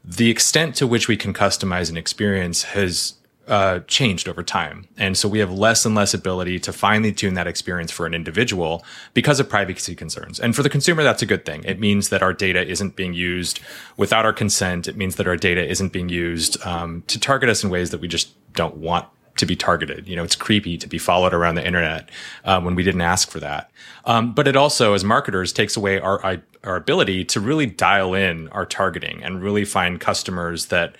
the 0.08 0.30
extent 0.30 0.74
to 0.76 0.88
which 0.88 1.10
we 1.10 1.18
can 1.18 1.34
customize 1.34 1.90
an 1.90 1.98
experience 1.98 2.64
has 2.64 3.16
uh, 3.48 3.80
changed 3.88 4.28
over 4.28 4.42
time. 4.42 4.88
And 4.98 5.18
so 5.18 5.28
we 5.28 5.40
have 5.40 5.52
less 5.52 5.86
and 5.86 5.96
less 5.96 6.14
ability 6.14 6.60
to 6.62 6.74
finely 6.74 7.12
tune 7.12 7.34
that 7.34 7.48
experience 7.48 7.92
for 7.92 8.06
an 8.06 8.14
individual 8.14 8.86
because 9.14 9.40
of 9.40 9.50
privacy 9.50 9.96
concerns. 9.96 10.40
And 10.40 10.56
for 10.56 10.64
the 10.64 10.70
consumer, 10.70 11.04
that's 11.04 11.22
a 11.22 11.26
good 11.26 11.46
thing. 11.46 11.64
It 11.66 11.80
means 11.80 12.10
that 12.10 12.24
our 12.24 12.34
data 12.34 12.66
isn't 12.66 12.96
being 12.96 13.14
used 13.14 13.60
without 13.96 14.26
our 14.26 14.34
consent. 14.34 14.88
It 14.88 14.98
means 14.98 15.18
that 15.18 15.28
our 15.28 15.38
data 15.38 15.66
isn't 15.66 15.94
being 15.94 16.10
used 16.10 16.62
um, 16.66 17.04
to 17.08 17.20
target 17.20 17.50
us 17.50 17.64
in 17.64 17.70
ways 17.70 17.92
that 17.92 18.02
we 18.02 18.08
just 18.08 18.30
don't 18.54 18.78
want 18.78 19.08
to 19.38 19.46
be 19.46 19.56
targeted. 19.56 20.08
You 20.08 20.16
know, 20.16 20.24
it's 20.24 20.36
creepy 20.36 20.78
to 20.78 20.88
be 20.88 20.98
followed 20.98 21.34
around 21.34 21.56
the 21.56 21.66
internet 21.66 22.10
um, 22.46 22.66
when 22.66 22.76
we 22.76 22.84
didn't 22.84 23.02
ask 23.02 23.30
for 23.30 23.40
that. 23.40 23.72
Um, 24.06 24.34
but 24.34 24.48
it 24.48 24.56
also, 24.56 24.94
as 24.94 25.04
marketers, 25.04 25.52
takes 25.52 25.76
away 25.76 26.00
our 26.00 26.42
our 26.64 26.76
ability 26.76 27.24
to 27.26 27.40
really 27.40 27.66
dial 27.66 28.14
in 28.14 28.50
our 28.50 28.66
targeting 28.66 29.24
and 29.24 29.42
really 29.42 29.66
find 29.66 30.00
customers 30.00 30.68
that 30.68 30.96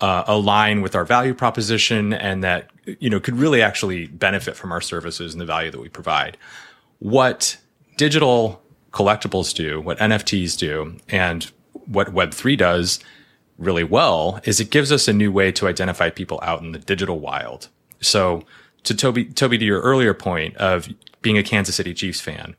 uh, 0.00 0.24
align 0.26 0.80
with 0.80 0.94
our 0.94 1.04
value 1.04 1.34
proposition 1.34 2.12
and 2.12 2.44
that 2.44 2.70
you 3.00 3.10
know 3.10 3.20
could 3.20 3.36
really 3.36 3.62
actually 3.62 4.06
benefit 4.06 4.56
from 4.56 4.72
our 4.72 4.80
services 4.80 5.34
and 5.34 5.40
the 5.40 5.46
value 5.46 5.70
that 5.70 5.80
we 5.80 5.88
provide. 5.88 6.36
What 7.00 7.58
digital 7.96 8.62
collectibles 8.92 9.54
do, 9.54 9.80
what 9.80 9.98
NFTs 9.98 10.56
do, 10.56 10.96
and 11.08 11.50
what 11.86 12.14
Web3 12.14 12.56
does 12.56 13.00
really 13.58 13.84
well 13.84 14.40
is 14.44 14.60
it 14.60 14.70
gives 14.70 14.92
us 14.92 15.08
a 15.08 15.12
new 15.12 15.32
way 15.32 15.52
to 15.52 15.66
identify 15.66 16.10
people 16.10 16.38
out 16.42 16.62
in 16.62 16.72
the 16.72 16.78
digital 16.78 17.18
wild. 17.18 17.68
So 18.00 18.42
to 18.84 18.94
Toby, 18.94 19.24
Toby, 19.26 19.58
to 19.58 19.64
your 19.64 19.80
earlier 19.80 20.14
point 20.14 20.56
of 20.56 20.88
being 21.22 21.38
a 21.38 21.42
Kansas 21.42 21.76
City 21.76 21.94
Chiefs 21.94 22.20
fan, 22.20 22.56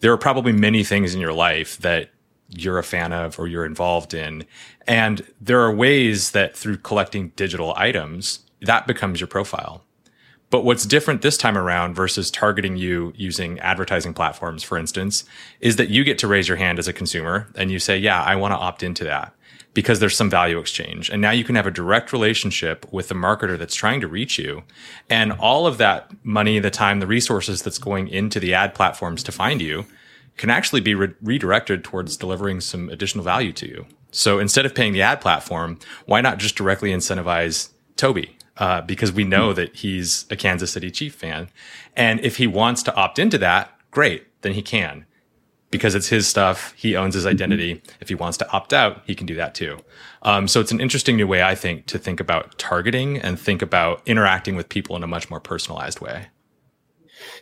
there 0.00 0.12
are 0.12 0.18
probably 0.18 0.52
many 0.52 0.82
things 0.82 1.14
in 1.14 1.20
your 1.20 1.32
life 1.32 1.76
that 1.78 2.10
you're 2.48 2.78
a 2.78 2.82
fan 2.82 3.12
of 3.12 3.38
or 3.38 3.46
you're 3.46 3.64
involved 3.64 4.12
in. 4.14 4.44
And 4.86 5.24
there 5.40 5.60
are 5.60 5.72
ways 5.72 6.32
that 6.32 6.56
through 6.56 6.78
collecting 6.78 7.28
digital 7.36 7.74
items, 7.76 8.40
that 8.60 8.86
becomes 8.86 9.20
your 9.20 9.28
profile. 9.28 9.84
But 10.50 10.64
what's 10.64 10.84
different 10.84 11.22
this 11.22 11.36
time 11.36 11.56
around 11.56 11.94
versus 11.94 12.28
targeting 12.28 12.76
you 12.76 13.12
using 13.14 13.60
advertising 13.60 14.14
platforms, 14.14 14.64
for 14.64 14.76
instance, 14.76 15.24
is 15.60 15.76
that 15.76 15.90
you 15.90 16.02
get 16.02 16.18
to 16.18 16.26
raise 16.26 16.48
your 16.48 16.56
hand 16.56 16.80
as 16.80 16.88
a 16.88 16.92
consumer 16.92 17.48
and 17.54 17.70
you 17.70 17.78
say, 17.78 17.96
yeah, 17.96 18.20
I 18.20 18.34
want 18.34 18.50
to 18.52 18.56
opt 18.56 18.82
into 18.82 19.04
that 19.04 19.32
because 19.72 20.00
there's 20.00 20.16
some 20.16 20.30
value 20.30 20.58
exchange. 20.58 21.10
And 21.10 21.22
now 21.22 21.30
you 21.30 21.44
can 21.44 21.54
have 21.54 21.66
a 21.66 21.70
direct 21.70 22.12
relationship 22.12 22.86
with 22.92 23.08
the 23.08 23.14
marketer 23.14 23.56
that's 23.56 23.74
trying 23.74 24.00
to 24.00 24.08
reach 24.08 24.38
you. 24.38 24.64
And 25.08 25.32
all 25.32 25.66
of 25.66 25.78
that 25.78 26.10
money, 26.24 26.58
the 26.58 26.70
time, 26.70 27.00
the 27.00 27.06
resources 27.06 27.62
that's 27.62 27.78
going 27.78 28.08
into 28.08 28.40
the 28.40 28.52
ad 28.54 28.74
platforms 28.74 29.22
to 29.24 29.32
find 29.32 29.62
you 29.62 29.86
can 30.36 30.50
actually 30.50 30.80
be 30.80 30.94
re- 30.94 31.14
redirected 31.22 31.84
towards 31.84 32.16
delivering 32.16 32.60
some 32.60 32.88
additional 32.88 33.24
value 33.24 33.52
to 33.52 33.68
you. 33.68 33.86
So 34.10 34.38
instead 34.38 34.66
of 34.66 34.74
paying 34.74 34.92
the 34.92 35.02
ad 35.02 35.20
platform, 35.20 35.78
why 36.06 36.20
not 36.20 36.38
just 36.38 36.56
directly 36.56 36.90
incentivize 36.90 37.70
Toby? 37.96 38.36
Uh, 38.56 38.82
because 38.82 39.12
we 39.12 39.24
know 39.24 39.52
that 39.54 39.74
he's 39.76 40.26
a 40.30 40.36
Kansas 40.36 40.72
City 40.72 40.90
Chief 40.90 41.14
fan. 41.14 41.48
And 41.96 42.20
if 42.20 42.36
he 42.36 42.46
wants 42.46 42.82
to 42.82 42.94
opt 42.94 43.18
into 43.18 43.38
that, 43.38 43.72
great, 43.90 44.26
then 44.42 44.52
he 44.52 44.60
can. 44.60 45.06
Because 45.70 45.94
it's 45.94 46.08
his 46.08 46.26
stuff, 46.26 46.74
he 46.76 46.96
owns 46.96 47.14
his 47.14 47.26
identity. 47.26 47.80
If 48.00 48.08
he 48.08 48.16
wants 48.16 48.36
to 48.38 48.50
opt 48.50 48.72
out, 48.72 49.02
he 49.06 49.14
can 49.14 49.26
do 49.26 49.36
that 49.36 49.54
too. 49.54 49.78
Um, 50.22 50.48
so 50.48 50.60
it's 50.60 50.72
an 50.72 50.80
interesting 50.80 51.16
new 51.16 51.28
way, 51.28 51.42
I 51.42 51.54
think, 51.54 51.86
to 51.86 51.98
think 51.98 52.18
about 52.18 52.58
targeting 52.58 53.18
and 53.18 53.38
think 53.38 53.62
about 53.62 54.02
interacting 54.04 54.56
with 54.56 54.68
people 54.68 54.96
in 54.96 55.04
a 55.04 55.06
much 55.06 55.30
more 55.30 55.38
personalized 55.38 56.00
way. 56.00 56.26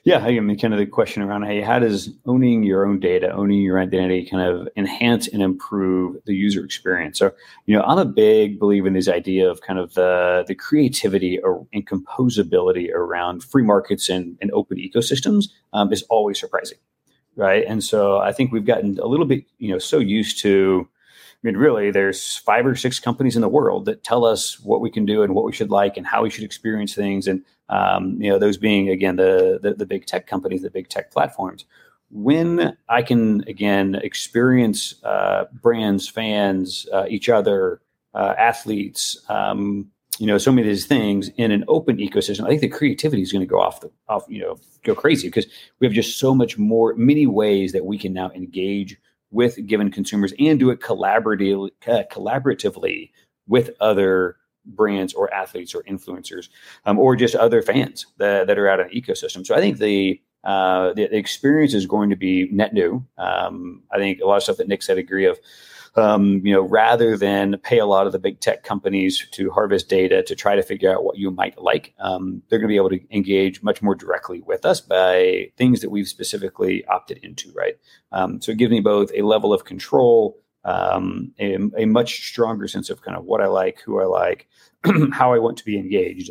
Yeah, 0.04 0.18
I 0.18 0.38
mean, 0.40 0.58
kind 0.58 0.74
of 0.74 0.78
the 0.78 0.86
question 0.86 1.22
around, 1.22 1.44
hey, 1.44 1.60
how 1.60 1.78
does 1.78 2.10
owning 2.26 2.62
your 2.64 2.86
own 2.86 3.00
data, 3.00 3.30
owning 3.30 3.62
your 3.62 3.78
identity, 3.78 4.28
kind 4.28 4.42
of 4.42 4.68
enhance 4.76 5.28
and 5.28 5.42
improve 5.42 6.16
the 6.24 6.34
user 6.34 6.64
experience? 6.64 7.18
So, 7.18 7.32
you 7.66 7.76
know, 7.76 7.82
I'm 7.82 7.98
a 7.98 8.04
big 8.04 8.58
believer 8.58 8.88
in 8.88 8.94
this 8.94 9.08
idea 9.08 9.50
of 9.50 9.60
kind 9.60 9.78
of 9.78 9.94
the 9.94 10.44
the 10.46 10.54
creativity 10.54 11.38
and 11.72 11.86
composability 11.86 12.92
around 12.92 13.44
free 13.44 13.62
markets 13.62 14.08
and, 14.08 14.36
and 14.40 14.50
open 14.52 14.78
ecosystems 14.78 15.46
um, 15.72 15.92
is 15.92 16.02
always 16.10 16.38
surprising, 16.40 16.78
right? 17.38 17.64
And 17.66 17.82
so, 17.82 18.18
I 18.18 18.32
think 18.32 18.52
we've 18.52 18.66
gotten 18.66 18.98
a 18.98 19.06
little 19.06 19.24
bit, 19.24 19.44
you 19.56 19.72
know, 19.72 19.78
so 19.78 19.98
used 19.98 20.40
to 20.40 20.86
I 21.38 21.46
mean, 21.46 21.56
really, 21.56 21.92
there's 21.92 22.36
five 22.38 22.66
or 22.66 22.74
six 22.74 22.98
companies 22.98 23.36
in 23.36 23.42
the 23.42 23.48
world 23.48 23.84
that 23.84 24.02
tell 24.02 24.24
us 24.24 24.58
what 24.58 24.80
we 24.80 24.90
can 24.90 25.06
do 25.06 25.22
and 25.22 25.36
what 25.36 25.44
we 25.44 25.52
should 25.52 25.70
like 25.70 25.96
and 25.96 26.04
how 26.04 26.24
we 26.24 26.30
should 26.30 26.42
experience 26.42 26.96
things. 26.96 27.28
And 27.28 27.44
um, 27.68 28.20
you 28.20 28.28
know, 28.28 28.40
those 28.40 28.56
being 28.56 28.88
again 28.88 29.16
the, 29.16 29.60
the 29.62 29.74
the 29.74 29.86
big 29.86 30.06
tech 30.06 30.26
companies, 30.26 30.62
the 30.62 30.70
big 30.70 30.88
tech 30.88 31.12
platforms. 31.12 31.64
When 32.10 32.76
I 32.88 33.02
can 33.02 33.44
again 33.46 33.94
experience 34.02 34.96
uh, 35.04 35.44
brands, 35.52 36.08
fans, 36.08 36.88
uh, 36.92 37.04
each 37.08 37.28
other, 37.28 37.82
uh, 38.14 38.34
athletes, 38.36 39.18
um, 39.28 39.92
you 40.18 40.26
know, 40.26 40.38
so 40.38 40.50
many 40.50 40.66
of 40.68 40.74
these 40.74 40.86
things 40.86 41.30
in 41.36 41.50
an 41.50 41.64
open 41.68 41.98
ecosystem, 41.98 42.44
I 42.44 42.48
think 42.48 42.60
the 42.60 42.68
creativity 42.68 43.22
is 43.22 43.32
going 43.32 43.40
to 43.40 43.46
go 43.46 43.60
off 43.60 43.80
the 43.80 43.90
off, 44.08 44.24
you 44.28 44.40
know, 44.40 44.58
go 44.84 44.94
crazy 44.94 45.28
because 45.28 45.46
we 45.78 45.86
have 45.86 45.94
just 45.94 46.18
so 46.18 46.34
much 46.34 46.58
more, 46.58 46.94
many 46.94 47.26
ways 47.26 47.72
that 47.72 47.86
we 47.86 47.98
can 47.98 48.12
now 48.12 48.30
engage 48.32 48.96
with 49.30 49.64
given 49.66 49.90
consumers 49.90 50.32
and 50.38 50.58
do 50.58 50.70
it 50.70 50.80
collaboratively, 50.80 51.70
uh, 51.86 52.02
collaboratively 52.10 53.10
with 53.46 53.70
other 53.80 54.36
brands 54.64 55.14
or 55.14 55.32
athletes 55.32 55.74
or 55.74 55.82
influencers 55.84 56.48
um, 56.84 56.98
or 56.98 57.16
just 57.16 57.34
other 57.34 57.62
fans 57.62 58.06
that, 58.18 58.46
that 58.46 58.58
are 58.58 58.68
out 58.68 58.80
in 58.80 58.88
the 58.88 59.00
ecosystem. 59.00 59.46
So 59.46 59.54
I 59.54 59.60
think 59.60 59.78
the, 59.78 60.20
uh, 60.44 60.92
the, 60.94 61.06
the 61.06 61.16
experience 61.16 61.74
is 61.74 61.86
going 61.86 62.10
to 62.10 62.16
be 62.16 62.48
net 62.50 62.72
new. 62.72 63.04
Um, 63.16 63.82
I 63.90 63.98
think 63.98 64.20
a 64.20 64.26
lot 64.26 64.36
of 64.36 64.42
stuff 64.42 64.56
that 64.56 64.68
Nick 64.68 64.82
said 64.82 64.98
agree 64.98 65.26
of. 65.26 65.38
Um, 65.96 66.40
you 66.44 66.52
know, 66.52 66.62
rather 66.62 67.16
than 67.16 67.58
pay 67.58 67.78
a 67.78 67.86
lot 67.86 68.06
of 68.06 68.12
the 68.12 68.18
big 68.18 68.40
tech 68.40 68.62
companies 68.62 69.26
to 69.32 69.50
harvest 69.50 69.88
data 69.88 70.22
to 70.22 70.34
try 70.34 70.54
to 70.54 70.62
figure 70.62 70.92
out 70.92 71.04
what 71.04 71.16
you 71.16 71.30
might 71.30 71.60
like, 71.60 71.94
um, 71.98 72.42
they're 72.48 72.58
going 72.58 72.68
to 72.68 72.72
be 72.72 72.76
able 72.76 72.90
to 72.90 73.14
engage 73.14 73.62
much 73.62 73.82
more 73.82 73.94
directly 73.94 74.40
with 74.40 74.64
us 74.64 74.80
by 74.80 75.50
things 75.56 75.80
that 75.80 75.90
we've 75.90 76.08
specifically 76.08 76.84
opted 76.86 77.18
into, 77.18 77.50
right? 77.52 77.76
Um, 78.12 78.40
so 78.40 78.52
it 78.52 78.58
gives 78.58 78.70
me 78.70 78.80
both 78.80 79.10
a 79.14 79.22
level 79.22 79.52
of 79.52 79.64
control, 79.64 80.38
um, 80.64 81.32
a, 81.38 81.56
a, 81.76 81.86
much 81.86 82.28
stronger 82.28 82.68
sense 82.68 82.90
of 82.90 83.02
kind 83.02 83.16
of 83.16 83.24
what 83.24 83.40
I 83.40 83.46
like, 83.46 83.80
who 83.80 84.00
I 84.00 84.04
like, 84.04 84.48
how 85.12 85.32
I 85.32 85.38
want 85.38 85.56
to 85.58 85.64
be 85.64 85.78
engaged. 85.78 86.30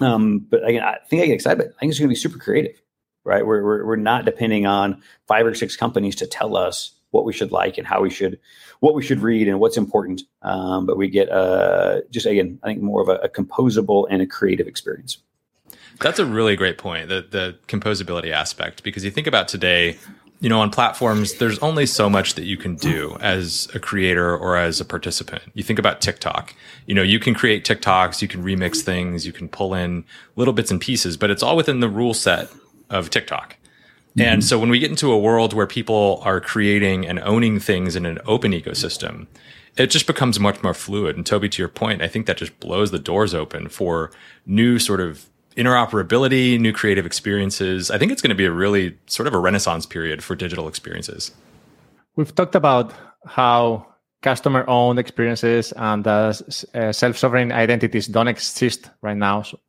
Um, 0.00 0.46
but 0.48 0.66
again, 0.66 0.82
I 0.82 0.98
think 1.08 1.22
I 1.22 1.26
get 1.26 1.34
excited. 1.34 1.60
I 1.60 1.80
think 1.80 1.90
it's 1.90 1.98
going 1.98 2.08
to 2.08 2.12
be 2.12 2.16
super 2.16 2.38
creative, 2.38 2.80
right? 3.24 3.44
We're, 3.44 3.62
we're, 3.64 3.86
we're 3.86 3.96
not 3.96 4.24
depending 4.24 4.66
on 4.66 5.02
five 5.26 5.46
or 5.46 5.54
six 5.54 5.76
companies 5.76 6.16
to 6.16 6.26
tell 6.26 6.56
us 6.56 6.97
what 7.10 7.24
we 7.24 7.32
should 7.32 7.52
like 7.52 7.78
and 7.78 7.86
how 7.86 8.00
we 8.00 8.10
should 8.10 8.38
what 8.80 8.94
we 8.94 9.02
should 9.02 9.20
read 9.20 9.48
and 9.48 9.58
what's 9.60 9.76
important. 9.76 10.22
Um, 10.42 10.86
but 10.86 10.96
we 10.96 11.08
get 11.08 11.30
uh, 11.30 12.02
just 12.10 12.26
again, 12.26 12.58
I 12.62 12.68
think 12.68 12.82
more 12.82 13.02
of 13.02 13.08
a, 13.08 13.16
a, 13.16 13.28
composable 13.28 14.06
and 14.10 14.22
a 14.22 14.26
creative 14.26 14.66
experience. 14.66 15.18
That's 16.00 16.18
a 16.18 16.26
really 16.26 16.56
great 16.56 16.78
point, 16.78 17.08
the 17.08 17.26
the 17.28 17.58
composability 17.66 18.30
aspect, 18.30 18.82
because 18.82 19.04
you 19.04 19.10
think 19.10 19.26
about 19.26 19.48
today, 19.48 19.98
you 20.40 20.48
know, 20.48 20.60
on 20.60 20.70
platforms, 20.70 21.34
there's 21.34 21.58
only 21.58 21.86
so 21.86 22.08
much 22.08 22.34
that 22.34 22.44
you 22.44 22.56
can 22.56 22.76
do 22.76 23.16
as 23.20 23.68
a 23.74 23.80
creator 23.80 24.36
or 24.36 24.56
as 24.56 24.80
a 24.80 24.84
participant. 24.84 25.42
You 25.54 25.64
think 25.64 25.80
about 25.80 26.00
TikTok, 26.00 26.54
you 26.86 26.94
know, 26.94 27.02
you 27.02 27.18
can 27.18 27.34
create 27.34 27.64
TikToks, 27.64 28.22
you 28.22 28.28
can 28.28 28.44
remix 28.44 28.82
things, 28.82 29.26
you 29.26 29.32
can 29.32 29.48
pull 29.48 29.74
in 29.74 30.04
little 30.36 30.54
bits 30.54 30.70
and 30.70 30.80
pieces, 30.80 31.16
but 31.16 31.30
it's 31.30 31.42
all 31.42 31.56
within 31.56 31.80
the 31.80 31.88
rule 31.88 32.14
set 32.14 32.48
of 32.90 33.10
TikTok. 33.10 33.56
Mm-hmm. 34.18 34.32
And 34.32 34.44
so 34.44 34.58
when 34.58 34.68
we 34.68 34.78
get 34.78 34.90
into 34.90 35.12
a 35.12 35.18
world 35.18 35.52
where 35.52 35.66
people 35.66 36.20
are 36.24 36.40
creating 36.40 37.06
and 37.06 37.20
owning 37.20 37.60
things 37.60 37.94
in 37.94 38.04
an 38.04 38.18
open 38.26 38.52
ecosystem, 38.52 39.26
it 39.76 39.90
just 39.90 40.06
becomes 40.06 40.40
much 40.40 40.62
more 40.62 40.74
fluid. 40.74 41.16
And 41.16 41.24
Toby, 41.24 41.48
to 41.48 41.62
your 41.62 41.68
point, 41.68 42.02
I 42.02 42.08
think 42.08 42.26
that 42.26 42.36
just 42.36 42.58
blows 42.58 42.90
the 42.90 42.98
doors 42.98 43.32
open 43.32 43.68
for 43.68 44.10
new 44.44 44.78
sort 44.78 45.00
of 45.00 45.26
interoperability, 45.56 46.58
new 46.58 46.72
creative 46.72 47.06
experiences. 47.06 47.90
I 47.90 47.98
think 47.98 48.10
it's 48.10 48.22
going 48.22 48.30
to 48.30 48.36
be 48.36 48.44
a 48.44 48.50
really 48.50 48.98
sort 49.06 49.26
of 49.28 49.34
a 49.34 49.38
renaissance 49.38 49.86
period 49.86 50.22
for 50.22 50.34
digital 50.34 50.66
experiences. 50.68 51.30
We've 52.16 52.34
talked 52.34 52.56
about 52.56 52.92
how 53.24 53.86
customer 54.22 54.64
owned 54.68 54.98
experiences 54.98 55.72
and 55.76 56.04
uh, 56.06 56.32
uh 56.74 56.92
self 56.92 57.16
sovereign 57.16 57.52
identities 57.52 58.08
don't 58.08 58.26
exist 58.26 58.90
right 59.00 59.16
now. 59.16 59.42
So, 59.42 59.60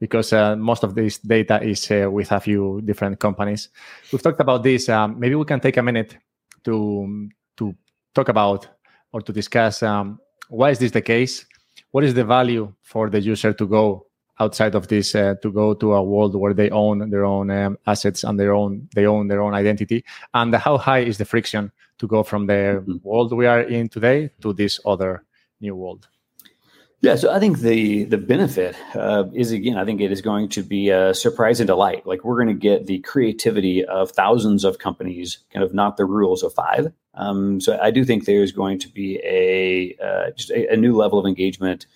because 0.00 0.32
uh, 0.32 0.56
most 0.56 0.84
of 0.84 0.94
this 0.94 1.18
data 1.18 1.62
is 1.62 1.90
uh, 1.90 2.08
with 2.10 2.30
a 2.32 2.40
few 2.40 2.80
different 2.84 3.18
companies. 3.18 3.68
We've 4.12 4.22
talked 4.22 4.40
about 4.40 4.62
this. 4.62 4.88
Um, 4.88 5.18
maybe 5.18 5.34
we 5.34 5.44
can 5.44 5.60
take 5.60 5.76
a 5.76 5.82
minute 5.82 6.16
to 6.64 7.28
to 7.56 7.74
talk 8.14 8.28
about 8.28 8.68
or 9.12 9.20
to 9.22 9.32
discuss 9.32 9.82
um, 9.82 10.18
why 10.48 10.70
is 10.70 10.78
this 10.78 10.92
the 10.92 11.02
case? 11.02 11.46
What 11.90 12.04
is 12.04 12.14
the 12.14 12.24
value 12.24 12.72
for 12.82 13.10
the 13.10 13.20
user 13.20 13.52
to 13.52 13.66
go 13.66 14.08
outside 14.40 14.74
of 14.74 14.88
this 14.88 15.14
uh, 15.14 15.34
to 15.42 15.50
go 15.50 15.74
to 15.74 15.94
a 15.94 16.02
world 16.02 16.34
where 16.36 16.54
they 16.54 16.70
own 16.70 17.10
their 17.10 17.24
own 17.24 17.50
um, 17.50 17.78
assets 17.86 18.24
and 18.24 18.38
their 18.38 18.54
own 18.54 18.88
they 18.94 19.06
own 19.06 19.28
their 19.28 19.42
own 19.42 19.54
identity 19.54 20.04
and 20.34 20.54
how 20.54 20.78
high 20.78 21.00
is 21.00 21.18
the 21.18 21.24
friction 21.24 21.72
to 21.98 22.06
go 22.06 22.22
from 22.22 22.46
the 22.46 22.52
mm-hmm. 22.52 22.96
world 23.02 23.32
we 23.32 23.46
are 23.46 23.62
in 23.62 23.88
today 23.88 24.30
to 24.40 24.52
this 24.52 24.78
other 24.86 25.24
new 25.60 25.74
world 25.74 26.08
Yeah, 27.00 27.14
so 27.14 27.32
I 27.32 27.38
think 27.38 27.60
the 27.60 28.04
the 28.04 28.18
benefit 28.18 28.74
uh, 28.96 29.24
is 29.32 29.52
again, 29.52 29.78
I 29.78 29.84
think 29.84 30.00
it 30.00 30.10
is 30.10 30.20
going 30.20 30.48
to 30.50 30.64
be 30.64 30.90
a 30.90 31.14
surprise 31.14 31.60
and 31.60 31.68
delight. 31.68 32.06
Like 32.06 32.24
we're 32.24 32.42
going 32.42 32.48
to 32.48 32.60
get 32.60 32.86
the 32.86 32.98
creativity 33.00 33.84
of 33.84 34.10
thousands 34.10 34.64
of 34.64 34.80
companies, 34.80 35.38
kind 35.52 35.64
of 35.64 35.72
not 35.72 35.96
the 35.96 36.04
rules 36.04 36.42
of 36.42 36.52
five. 36.52 36.92
Um, 37.14 37.60
so 37.60 37.78
I 37.80 37.92
do 37.92 38.04
think 38.04 38.24
there's 38.24 38.50
going 38.50 38.80
to 38.80 38.88
be 38.88 39.20
a 39.24 39.96
uh, 40.04 40.30
just 40.32 40.50
a, 40.50 40.72
a, 40.72 40.76
new 40.76 40.96
level 40.96 41.20
of 41.20 41.26
engagement, 41.26 41.86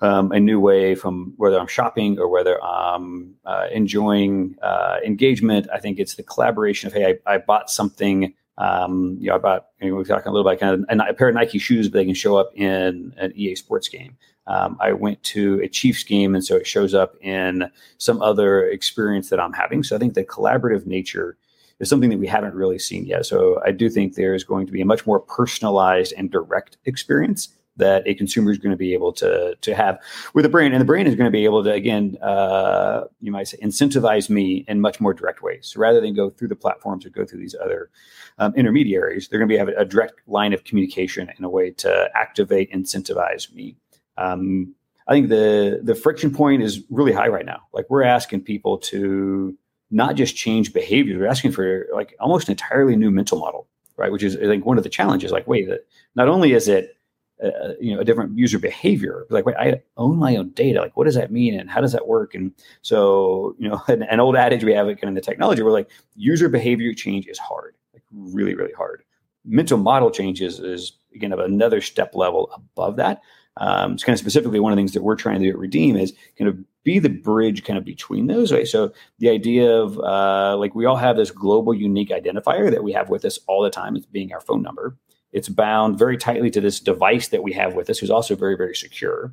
um, 0.00 0.30
a 0.30 0.38
new 0.38 0.60
way 0.60 0.94
from 0.94 1.34
whether 1.36 1.58
I'm 1.58 1.66
shopping 1.66 2.18
or 2.18 2.28
whether 2.28 2.62
I'm 2.62 3.34
uh, 3.44 3.66
enjoying 3.72 4.56
uh, 4.62 4.98
engagement. 5.04 5.68
I 5.72 5.78
think 5.78 5.98
it's 5.98 6.14
the 6.14 6.22
collaboration 6.22 6.86
of 6.86 6.92
hey, 6.92 7.18
I, 7.26 7.34
I 7.34 7.38
bought 7.38 7.68
something. 7.68 8.34
Um, 8.58 9.16
you 9.20 9.28
know, 9.28 9.36
I 9.36 9.38
bought. 9.38 9.66
You 9.80 9.90
know, 9.90 9.96
we're 9.96 10.04
talking 10.04 10.28
a 10.28 10.32
little 10.32 10.46
about 10.46 10.60
kind 10.60 10.84
of 10.88 11.08
a 11.08 11.14
pair 11.14 11.28
of 11.28 11.34
Nike 11.34 11.58
shoes, 11.58 11.88
but 11.88 11.98
they 11.98 12.04
can 12.04 12.14
show 12.14 12.36
up 12.36 12.50
in 12.54 13.14
an 13.16 13.32
EA 13.34 13.54
Sports 13.54 13.88
game. 13.88 14.16
Um, 14.46 14.76
I 14.80 14.92
went 14.92 15.22
to 15.24 15.60
a 15.62 15.68
Chiefs 15.68 16.02
game, 16.02 16.34
and 16.34 16.44
so 16.44 16.56
it 16.56 16.66
shows 16.66 16.94
up 16.94 17.14
in 17.20 17.70
some 17.98 18.20
other 18.20 18.66
experience 18.68 19.30
that 19.30 19.40
I'm 19.40 19.52
having. 19.52 19.82
So 19.82 19.96
I 19.96 19.98
think 19.98 20.14
the 20.14 20.24
collaborative 20.24 20.86
nature 20.86 21.36
is 21.80 21.88
something 21.88 22.10
that 22.10 22.18
we 22.18 22.26
haven't 22.26 22.54
really 22.54 22.78
seen 22.78 23.06
yet. 23.06 23.26
So 23.26 23.60
I 23.64 23.72
do 23.72 23.88
think 23.88 24.14
there's 24.14 24.44
going 24.44 24.66
to 24.66 24.72
be 24.72 24.80
a 24.80 24.86
much 24.86 25.06
more 25.06 25.20
personalized 25.20 26.12
and 26.16 26.30
direct 26.30 26.76
experience 26.84 27.48
that 27.76 28.02
a 28.06 28.14
consumer 28.14 28.50
is 28.50 28.58
going 28.58 28.70
to 28.70 28.76
be 28.76 28.92
able 28.92 29.12
to 29.14 29.56
to 29.60 29.74
have 29.74 29.98
with 30.34 30.44
a 30.44 30.48
brand, 30.48 30.74
and 30.74 30.80
the 30.80 30.86
brand 30.86 31.08
is 31.08 31.14
going 31.14 31.26
to 31.26 31.32
be 31.32 31.44
able 31.44 31.64
to 31.64 31.72
again, 31.72 32.16
uh, 32.22 33.04
you 33.20 33.32
might 33.32 33.48
say, 33.48 33.58
incentivize 33.58 34.28
me 34.28 34.64
in 34.68 34.80
much 34.80 35.00
more 35.00 35.14
direct 35.14 35.42
ways. 35.42 35.70
So 35.72 35.80
rather 35.80 36.00
than 36.00 36.14
go 36.14 36.30
through 36.30 36.48
the 36.48 36.56
platforms 36.56 37.06
or 37.06 37.10
go 37.10 37.24
through 37.24 37.40
these 37.40 37.56
other 37.62 37.90
um, 38.38 38.54
intermediaries, 38.54 39.28
they're 39.28 39.38
going 39.38 39.48
to 39.48 39.52
be 39.52 39.58
have 39.58 39.68
a 39.68 39.84
direct 39.84 40.20
line 40.26 40.52
of 40.52 40.64
communication 40.64 41.30
in 41.36 41.44
a 41.44 41.48
way 41.48 41.70
to 41.70 42.10
activate, 42.14 42.72
incentivize 42.72 43.52
me. 43.54 43.76
Um, 44.18 44.74
I 45.08 45.12
think 45.14 45.28
the 45.28 45.80
the 45.82 45.94
friction 45.94 46.32
point 46.32 46.62
is 46.62 46.82
really 46.90 47.12
high 47.12 47.28
right 47.28 47.46
now. 47.46 47.62
Like 47.72 47.86
we're 47.88 48.04
asking 48.04 48.42
people 48.42 48.78
to 48.78 49.56
not 49.90 50.14
just 50.14 50.36
change 50.36 50.72
behavior, 50.72 51.18
we're 51.18 51.26
asking 51.26 51.52
for 51.52 51.86
like 51.92 52.14
almost 52.20 52.48
an 52.48 52.52
entirely 52.52 52.96
new 52.96 53.10
mental 53.10 53.38
model, 53.38 53.66
right? 53.96 54.12
Which 54.12 54.22
is 54.22 54.36
I 54.36 54.40
think 54.40 54.64
one 54.64 54.78
of 54.78 54.84
the 54.84 54.90
challenges. 54.90 55.32
Like, 55.32 55.46
wait, 55.46 55.68
not 56.14 56.28
only 56.28 56.52
is 56.52 56.68
it 56.68 56.96
uh, 57.42 57.72
you 57.80 57.94
know 57.94 58.00
a 58.00 58.04
different 58.04 58.36
user 58.38 58.58
behavior, 58.58 59.26
like 59.30 59.46
wait, 59.46 59.56
I 59.56 59.82
own 59.96 60.18
my 60.18 60.36
own 60.36 60.50
data. 60.50 60.80
Like, 60.80 60.96
what 60.96 61.04
does 61.04 61.14
that 61.14 61.32
mean, 61.32 61.58
and 61.58 61.70
how 61.70 61.80
does 61.80 61.92
that 61.92 62.06
work? 62.06 62.34
And 62.34 62.52
so 62.82 63.54
you 63.58 63.68
know, 63.68 63.82
an, 63.88 64.02
an 64.04 64.20
old 64.20 64.36
adage 64.36 64.64
we 64.64 64.72
have 64.74 64.86
kind 64.86 65.04
of 65.04 65.14
the 65.14 65.20
technology, 65.20 65.62
we're 65.62 65.72
like 65.72 65.90
user 66.14 66.48
behavior 66.48 66.94
change 66.94 67.26
is 67.26 67.38
hard, 67.38 67.74
like 67.92 68.02
really, 68.12 68.54
really 68.54 68.72
hard. 68.72 69.02
Mental 69.44 69.78
model 69.78 70.10
changes 70.10 70.60
is 70.60 70.92
again 71.14 71.32
of 71.32 71.38
another 71.38 71.80
step 71.80 72.14
level 72.14 72.50
above 72.54 72.96
that 72.96 73.22
um, 73.58 73.92
it's 73.92 74.04
kind 74.04 74.14
of 74.14 74.20
specifically 74.20 74.60
one 74.60 74.72
of 74.72 74.76
the 74.76 74.80
things 74.80 74.92
that 74.92 75.02
we're 75.02 75.16
trying 75.16 75.40
to 75.40 75.46
do 75.46 75.50
at 75.50 75.58
Redeem 75.58 75.96
is 75.96 76.14
kind 76.38 76.48
of 76.48 76.58
be 76.84 76.98
the 76.98 77.10
bridge 77.10 77.64
kind 77.64 77.78
of 77.78 77.84
between 77.84 78.26
those. 78.26 78.52
Right? 78.52 78.66
So 78.66 78.92
the 79.18 79.28
idea 79.28 79.70
of 79.70 79.98
uh, 79.98 80.56
like 80.56 80.74
we 80.74 80.86
all 80.86 80.96
have 80.96 81.16
this 81.16 81.30
global 81.30 81.74
unique 81.74 82.10
identifier 82.10 82.70
that 82.70 82.82
we 82.82 82.92
have 82.92 83.10
with 83.10 83.24
us 83.24 83.38
all 83.46 83.62
the 83.62 83.70
time. 83.70 83.96
It's 83.96 84.06
being 84.06 84.32
our 84.32 84.40
phone 84.40 84.62
number. 84.62 84.96
It's 85.32 85.48
bound 85.48 85.98
very 85.98 86.16
tightly 86.16 86.50
to 86.50 86.60
this 86.60 86.80
device 86.80 87.28
that 87.28 87.42
we 87.42 87.52
have 87.52 87.74
with 87.74 87.90
us, 87.90 87.98
who's 87.98 88.10
also 88.10 88.36
very 88.36 88.56
very 88.56 88.74
secure. 88.74 89.32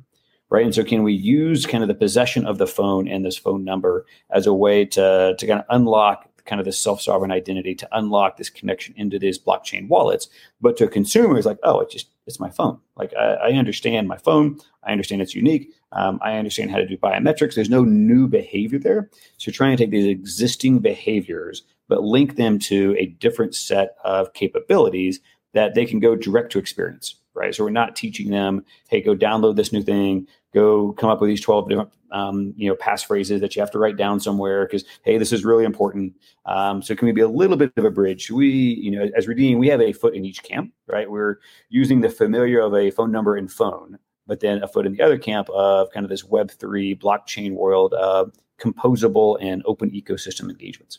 Right. 0.52 0.64
And 0.64 0.74
so 0.74 0.82
can 0.82 1.04
we 1.04 1.12
use 1.12 1.64
kind 1.64 1.84
of 1.84 1.88
the 1.88 1.94
possession 1.94 2.44
of 2.44 2.58
the 2.58 2.66
phone 2.66 3.06
and 3.06 3.24
this 3.24 3.36
phone 3.36 3.62
number 3.62 4.04
as 4.30 4.48
a 4.48 4.52
way 4.52 4.84
to, 4.84 5.36
to 5.38 5.46
kind 5.46 5.60
of 5.60 5.66
unlock 5.70 6.26
kind 6.44 6.58
of 6.58 6.64
this 6.64 6.78
self-sovereign 6.78 7.30
identity 7.30 7.74
to 7.76 7.88
unlock 7.92 8.36
this 8.36 8.50
connection 8.50 8.92
into 8.96 9.16
these 9.16 9.38
blockchain 9.38 9.86
wallets. 9.86 10.28
But 10.60 10.76
to 10.78 10.86
a 10.86 10.88
consumer, 10.88 11.38
it's 11.38 11.46
like, 11.46 11.60
oh, 11.62 11.78
it's 11.78 11.92
just 11.92 12.08
it's 12.26 12.40
my 12.40 12.50
phone. 12.50 12.80
Like 12.96 13.14
I, 13.14 13.34
I 13.34 13.50
understand 13.52 14.08
my 14.08 14.16
phone. 14.16 14.58
I 14.82 14.90
understand 14.90 15.22
it's 15.22 15.36
unique. 15.36 15.70
Um, 15.92 16.18
I 16.20 16.36
understand 16.36 16.72
how 16.72 16.78
to 16.78 16.86
do 16.86 16.96
biometrics. 16.96 17.54
There's 17.54 17.70
no 17.70 17.84
new 17.84 18.26
behavior 18.26 18.80
there. 18.80 19.08
So 19.36 19.52
trying 19.52 19.76
to 19.76 19.84
take 19.84 19.92
these 19.92 20.06
existing 20.06 20.80
behaviors, 20.80 21.62
but 21.88 22.02
link 22.02 22.34
them 22.34 22.58
to 22.60 22.96
a 22.98 23.06
different 23.06 23.54
set 23.54 23.94
of 24.04 24.32
capabilities 24.32 25.20
that 25.52 25.74
they 25.74 25.86
can 25.86 26.00
go 26.00 26.14
direct 26.16 26.52
to 26.52 26.58
experience 26.58 27.16
right? 27.34 27.54
So 27.54 27.64
we're 27.64 27.70
not 27.70 27.96
teaching 27.96 28.30
them, 28.30 28.64
hey, 28.88 29.00
go 29.00 29.14
download 29.16 29.56
this 29.56 29.72
new 29.72 29.82
thing, 29.82 30.26
go 30.52 30.92
come 30.92 31.10
up 31.10 31.20
with 31.20 31.28
these 31.28 31.40
12 31.40 31.68
different, 31.68 31.90
um, 32.12 32.52
you 32.56 32.68
know, 32.68 32.76
passphrases 32.76 33.40
that 33.40 33.54
you 33.54 33.60
have 33.60 33.70
to 33.70 33.78
write 33.78 33.96
down 33.96 34.18
somewhere 34.18 34.66
because, 34.66 34.84
hey, 35.04 35.16
this 35.16 35.32
is 35.32 35.44
really 35.44 35.64
important. 35.64 36.14
Um, 36.46 36.82
so 36.82 36.94
can 36.94 37.06
we 37.06 37.12
be 37.12 37.20
a 37.20 37.28
little 37.28 37.56
bit 37.56 37.72
of 37.76 37.84
a 37.84 37.90
bridge? 37.90 38.30
We, 38.30 38.48
you 38.48 38.90
know, 38.90 39.08
as 39.16 39.28
Redeem, 39.28 39.58
we 39.58 39.68
have 39.68 39.80
a 39.80 39.92
foot 39.92 40.14
in 40.14 40.24
each 40.24 40.42
camp, 40.42 40.72
right? 40.86 41.10
We're 41.10 41.38
using 41.68 42.00
the 42.00 42.10
familiar 42.10 42.60
of 42.60 42.74
a 42.74 42.90
phone 42.90 43.12
number 43.12 43.36
and 43.36 43.50
phone, 43.50 43.98
but 44.26 44.40
then 44.40 44.62
a 44.62 44.68
foot 44.68 44.86
in 44.86 44.92
the 44.92 45.02
other 45.02 45.18
camp 45.18 45.48
of 45.50 45.90
kind 45.92 46.04
of 46.04 46.10
this 46.10 46.24
Web3 46.24 47.00
blockchain 47.00 47.52
world 47.52 47.94
of 47.94 48.32
composable 48.60 49.38
and 49.40 49.62
open 49.64 49.90
ecosystem 49.90 50.50
engagements. 50.50 50.98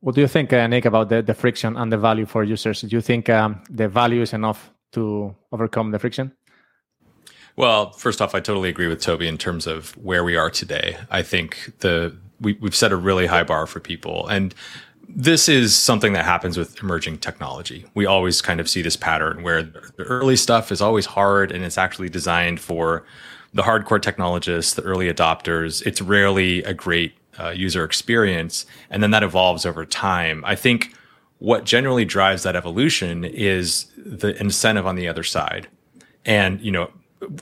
What 0.00 0.14
do 0.14 0.20
you 0.20 0.28
think, 0.28 0.52
uh, 0.52 0.66
Nick, 0.66 0.84
about 0.84 1.08
the, 1.08 1.22
the 1.22 1.34
friction 1.34 1.76
and 1.76 1.92
the 1.92 1.98
value 1.98 2.26
for 2.26 2.44
users? 2.44 2.82
Do 2.82 2.88
you 2.88 3.00
think 3.00 3.28
um, 3.28 3.62
the 3.70 3.88
value 3.88 4.22
is 4.22 4.32
enough 4.32 4.70
to 4.92 5.34
overcome 5.52 5.90
the 5.90 5.98
friction? 5.98 6.32
Well, 7.56 7.92
first 7.92 8.20
off, 8.20 8.34
I 8.34 8.40
totally 8.40 8.68
agree 8.68 8.86
with 8.86 9.00
Toby 9.00 9.26
in 9.26 9.38
terms 9.38 9.66
of 9.66 9.96
where 9.96 10.22
we 10.22 10.36
are 10.36 10.50
today. 10.50 10.98
I 11.10 11.22
think 11.22 11.72
the 11.80 12.14
we, 12.38 12.52
we've 12.60 12.74
set 12.74 12.92
a 12.92 12.96
really 12.96 13.26
high 13.26 13.44
bar 13.44 13.66
for 13.66 13.80
people, 13.80 14.28
and 14.28 14.54
this 15.08 15.48
is 15.48 15.74
something 15.74 16.12
that 16.12 16.26
happens 16.26 16.58
with 16.58 16.82
emerging 16.82 17.18
technology. 17.18 17.86
We 17.94 18.04
always 18.04 18.42
kind 18.42 18.60
of 18.60 18.68
see 18.68 18.82
this 18.82 18.96
pattern 18.96 19.42
where 19.42 19.62
the 19.62 20.02
early 20.04 20.36
stuff 20.36 20.70
is 20.70 20.82
always 20.82 21.06
hard, 21.06 21.50
and 21.50 21.64
it's 21.64 21.78
actually 21.78 22.10
designed 22.10 22.60
for 22.60 23.06
the 23.54 23.62
hardcore 23.62 24.02
technologists, 24.02 24.74
the 24.74 24.82
early 24.82 25.10
adopters. 25.10 25.84
It's 25.86 26.02
rarely 26.02 26.62
a 26.64 26.74
great 26.74 27.14
uh, 27.38 27.50
user 27.50 27.84
experience, 27.84 28.66
and 28.90 29.02
then 29.02 29.10
that 29.10 29.22
evolves 29.22 29.66
over 29.66 29.84
time. 29.84 30.44
I 30.44 30.54
think 30.54 30.94
what 31.38 31.64
generally 31.64 32.04
drives 32.04 32.42
that 32.44 32.56
evolution 32.56 33.24
is 33.24 33.86
the 33.96 34.38
incentive 34.40 34.86
on 34.86 34.96
the 34.96 35.08
other 35.08 35.22
side. 35.22 35.68
And, 36.24 36.60
you 36.60 36.72
know, 36.72 36.90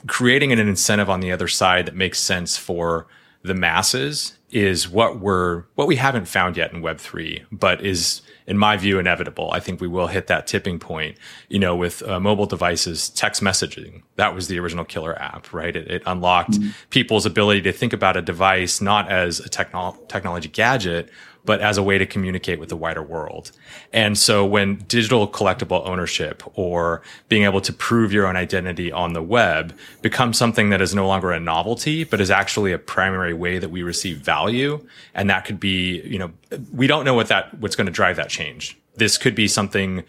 creating 0.07 0.51
an 0.51 0.59
incentive 0.59 1.09
on 1.09 1.21
the 1.21 1.31
other 1.31 1.47
side 1.47 1.85
that 1.85 1.95
makes 1.95 2.19
sense 2.19 2.57
for 2.57 3.07
the 3.43 3.53
masses 3.53 4.37
is 4.49 4.89
what 4.89 5.19
we're 5.19 5.63
what 5.75 5.87
we 5.87 5.97
haven't 5.97 6.25
found 6.25 6.57
yet 6.57 6.73
in 6.73 6.81
web3 6.81 7.45
but 7.51 7.83
is 7.85 8.21
in 8.47 8.57
my 8.57 8.75
view 8.75 8.97
inevitable 8.97 9.51
i 9.51 9.59
think 9.59 9.79
we 9.79 9.87
will 9.87 10.07
hit 10.07 10.27
that 10.27 10.47
tipping 10.47 10.79
point 10.79 11.17
you 11.49 11.59
know 11.59 11.75
with 11.75 12.01
uh, 12.07 12.19
mobile 12.19 12.45
devices 12.45 13.09
text 13.09 13.43
messaging 13.43 14.01
that 14.15 14.33
was 14.33 14.47
the 14.47 14.59
original 14.59 14.85
killer 14.85 15.19
app 15.21 15.53
right 15.53 15.75
it, 15.75 15.89
it 15.89 16.03
unlocked 16.05 16.51
mm-hmm. 16.51 16.69
people's 16.89 17.25
ability 17.25 17.61
to 17.61 17.71
think 17.71 17.93
about 17.93 18.17
a 18.17 18.21
device 18.21 18.81
not 18.81 19.09
as 19.09 19.39
a 19.39 19.49
techno- 19.49 19.97
technology 20.07 20.49
gadget 20.49 21.09
but 21.45 21.61
as 21.61 21.77
a 21.77 21.83
way 21.83 21.97
to 21.97 22.05
communicate 22.05 22.59
with 22.59 22.69
the 22.69 22.75
wider 22.75 23.03
world. 23.03 23.51
And 23.93 24.17
so 24.17 24.45
when 24.45 24.77
digital 24.87 25.27
collectible 25.27 25.87
ownership 25.87 26.43
or 26.55 27.01
being 27.29 27.43
able 27.43 27.61
to 27.61 27.71
prove 27.71 28.11
your 28.11 28.27
own 28.27 28.35
identity 28.35 28.91
on 28.91 29.13
the 29.13 29.21
web 29.21 29.77
becomes 30.01 30.37
something 30.37 30.71
that 30.71 30.81
is 30.81 30.95
no 30.95 31.07
longer 31.07 31.31
a 31.31 31.39
novelty, 31.39 32.03
but 32.03 32.19
is 32.19 32.31
actually 32.31 32.71
a 32.71 32.79
primary 32.79 33.33
way 33.33 33.59
that 33.59 33.69
we 33.69 33.83
receive 33.83 34.17
value. 34.17 34.85
And 35.13 35.29
that 35.29 35.45
could 35.45 35.59
be, 35.59 36.01
you 36.01 36.17
know, 36.17 36.31
we 36.73 36.87
don't 36.87 37.05
know 37.05 37.13
what 37.13 37.27
that, 37.27 37.53
what's 37.59 37.75
going 37.75 37.87
to 37.87 37.93
drive 37.93 38.15
that 38.15 38.29
change. 38.29 38.77
This 38.95 39.17
could 39.17 39.35
be 39.35 39.47
something 39.47 40.03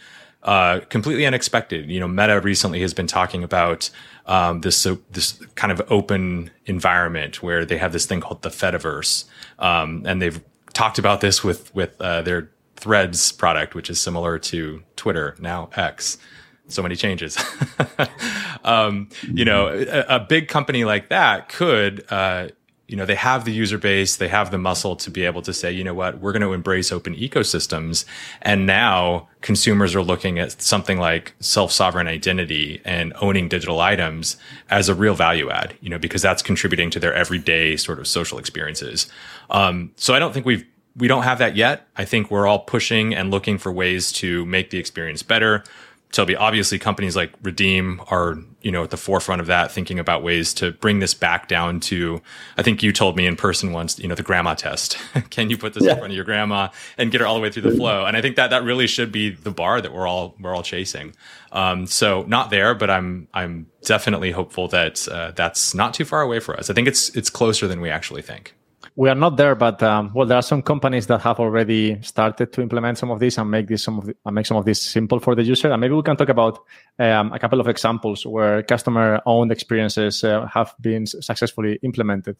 uh, 0.46 0.80
completely 0.88 1.26
unexpected. 1.26 1.90
You 1.90 2.00
know, 2.00 2.08
Meta 2.08 2.40
recently 2.40 2.80
has 2.80 2.94
been 2.94 3.08
talking 3.08 3.42
about 3.42 3.90
um, 4.26 4.60
this 4.60 4.76
so, 4.76 4.98
this 5.10 5.32
kind 5.56 5.72
of 5.72 5.82
open 5.90 6.50
environment 6.66 7.42
where 7.42 7.64
they 7.64 7.76
have 7.78 7.92
this 7.92 8.06
thing 8.06 8.20
called 8.20 8.42
the 8.42 8.48
Fediverse, 8.48 9.24
um, 9.58 10.04
and 10.06 10.22
they've 10.22 10.40
talked 10.72 10.98
about 10.98 11.20
this 11.20 11.44
with 11.44 11.74
with 11.74 12.00
uh, 12.00 12.22
their 12.22 12.50
Threads 12.76 13.32
product, 13.32 13.74
which 13.74 13.90
is 13.90 14.00
similar 14.00 14.38
to 14.38 14.82
Twitter 14.96 15.34
now 15.40 15.70
X. 15.74 16.18
So 16.68 16.82
many 16.82 16.94
changes. 16.94 17.38
um, 18.64 19.08
you 19.22 19.44
know, 19.44 19.68
a, 19.68 20.16
a, 20.16 20.20
big 20.20 20.48
company 20.48 20.84
like 20.84 21.08
that 21.08 21.48
could 21.48 22.04
uh, 22.10 22.48
you 22.88 22.96
know 22.96 23.04
they 23.04 23.14
have 23.14 23.44
the 23.44 23.52
user 23.52 23.78
base 23.78 24.16
they 24.16 24.28
have 24.28 24.50
the 24.50 24.58
muscle 24.58 24.94
to 24.96 25.10
be 25.10 25.24
able 25.24 25.42
to 25.42 25.52
say 25.52 25.72
you 25.72 25.82
know 25.82 25.94
what 25.94 26.20
we're 26.20 26.32
going 26.32 26.42
to 26.42 26.52
embrace 26.52 26.92
open 26.92 27.14
ecosystems. 27.14 28.04
And 28.42 28.66
now 28.66 29.28
consumers 29.40 29.94
are 29.94 30.02
looking 30.02 30.38
at 30.38 30.60
something 30.60 30.98
like 30.98 31.34
self-sovereign 31.40 32.06
identity 32.06 32.80
and 32.84 33.12
owning 33.20 33.48
digital 33.48 33.80
items 33.80 34.36
as 34.70 34.88
a 34.88 34.94
real 34.94 35.14
value 35.14 35.50
add 35.50 35.76
you 35.80 35.88
know 35.88 35.98
because 35.98 36.22
that's 36.22 36.42
contributing 36.42 36.90
to 36.90 37.00
their 37.00 37.14
everyday 37.14 37.76
sort 37.76 37.98
of 37.98 38.06
social 38.06 38.38
experiences. 38.38 39.08
Um, 39.50 39.92
so 39.96 40.14
i 40.14 40.18
don't 40.18 40.32
think 40.32 40.46
we've 40.46 40.66
we 40.96 41.08
don't 41.08 41.24
have 41.24 41.38
that 41.38 41.56
yet. 41.56 41.86
I 41.96 42.06
think 42.06 42.30
we're 42.30 42.46
all 42.46 42.60
pushing 42.60 43.14
and 43.14 43.30
looking 43.30 43.58
for 43.58 43.70
ways 43.70 44.10
to 44.12 44.46
make 44.46 44.70
the 44.70 44.78
experience 44.78 45.22
better 45.22 45.62
Toby, 46.16 46.34
obviously 46.34 46.78
companies 46.78 47.14
like 47.14 47.30
Redeem 47.42 48.00
are, 48.10 48.38
you 48.62 48.72
know, 48.72 48.82
at 48.82 48.88
the 48.88 48.96
forefront 48.96 49.42
of 49.42 49.48
that, 49.48 49.70
thinking 49.70 49.98
about 49.98 50.22
ways 50.22 50.54
to 50.54 50.72
bring 50.72 50.98
this 50.98 51.12
back 51.12 51.46
down 51.46 51.78
to, 51.80 52.22
I 52.56 52.62
think 52.62 52.82
you 52.82 52.90
told 52.90 53.18
me 53.18 53.26
in 53.26 53.36
person 53.36 53.70
once, 53.72 53.98
you 53.98 54.08
know, 54.08 54.14
the 54.14 54.22
grandma 54.22 54.54
test. 54.54 54.96
Can 55.30 55.50
you 55.50 55.58
put 55.58 55.74
this 55.74 55.84
yeah. 55.84 55.92
in 55.92 55.98
front 55.98 56.12
of 56.12 56.16
your 56.16 56.24
grandma 56.24 56.70
and 56.96 57.12
get 57.12 57.20
her 57.20 57.26
all 57.26 57.34
the 57.34 57.42
way 57.42 57.50
through 57.50 57.70
the 57.70 57.76
flow? 57.76 58.06
And 58.06 58.16
I 58.16 58.22
think 58.22 58.36
that 58.36 58.48
that 58.48 58.64
really 58.64 58.86
should 58.86 59.12
be 59.12 59.28
the 59.28 59.50
bar 59.50 59.82
that 59.82 59.92
we're 59.92 60.06
all, 60.06 60.34
we're 60.40 60.54
all 60.56 60.62
chasing. 60.62 61.14
Um, 61.52 61.86
so 61.86 62.24
not 62.26 62.48
there, 62.48 62.74
but 62.74 62.88
I'm, 62.88 63.28
I'm 63.34 63.66
definitely 63.84 64.30
hopeful 64.30 64.68
that, 64.68 65.06
uh, 65.08 65.32
that's 65.32 65.74
not 65.74 65.92
too 65.92 66.06
far 66.06 66.22
away 66.22 66.40
for 66.40 66.56
us. 66.56 66.70
I 66.70 66.72
think 66.72 66.88
it's, 66.88 67.14
it's 67.14 67.28
closer 67.28 67.68
than 67.68 67.82
we 67.82 67.90
actually 67.90 68.22
think 68.22 68.54
we 68.96 69.10
are 69.10 69.14
not 69.14 69.36
there, 69.36 69.54
but 69.54 69.82
um, 69.82 70.10
well, 70.14 70.26
there 70.26 70.38
are 70.38 70.42
some 70.42 70.62
companies 70.62 71.06
that 71.08 71.20
have 71.20 71.38
already 71.38 72.00
started 72.00 72.50
to 72.54 72.62
implement 72.62 72.96
some 72.96 73.10
of 73.10 73.20
this 73.20 73.36
and 73.36 73.50
make 73.50 73.68
this 73.68 73.82
some 73.82 73.98
of 73.98 74.06
the, 74.06 74.16
make 74.32 74.46
some 74.46 74.56
of 74.56 74.64
this 74.64 74.80
simple 74.80 75.20
for 75.20 75.34
the 75.34 75.42
user. 75.42 75.70
And 75.70 75.80
maybe 75.82 75.94
we 75.94 76.02
can 76.02 76.16
talk 76.16 76.30
about 76.30 76.60
um, 76.98 77.30
a 77.32 77.38
couple 77.38 77.60
of 77.60 77.68
examples 77.68 78.24
where 78.24 78.62
customer-owned 78.62 79.52
experiences 79.52 80.24
uh, 80.24 80.46
have 80.46 80.74
been 80.80 81.04
successfully 81.04 81.78
implemented. 81.82 82.38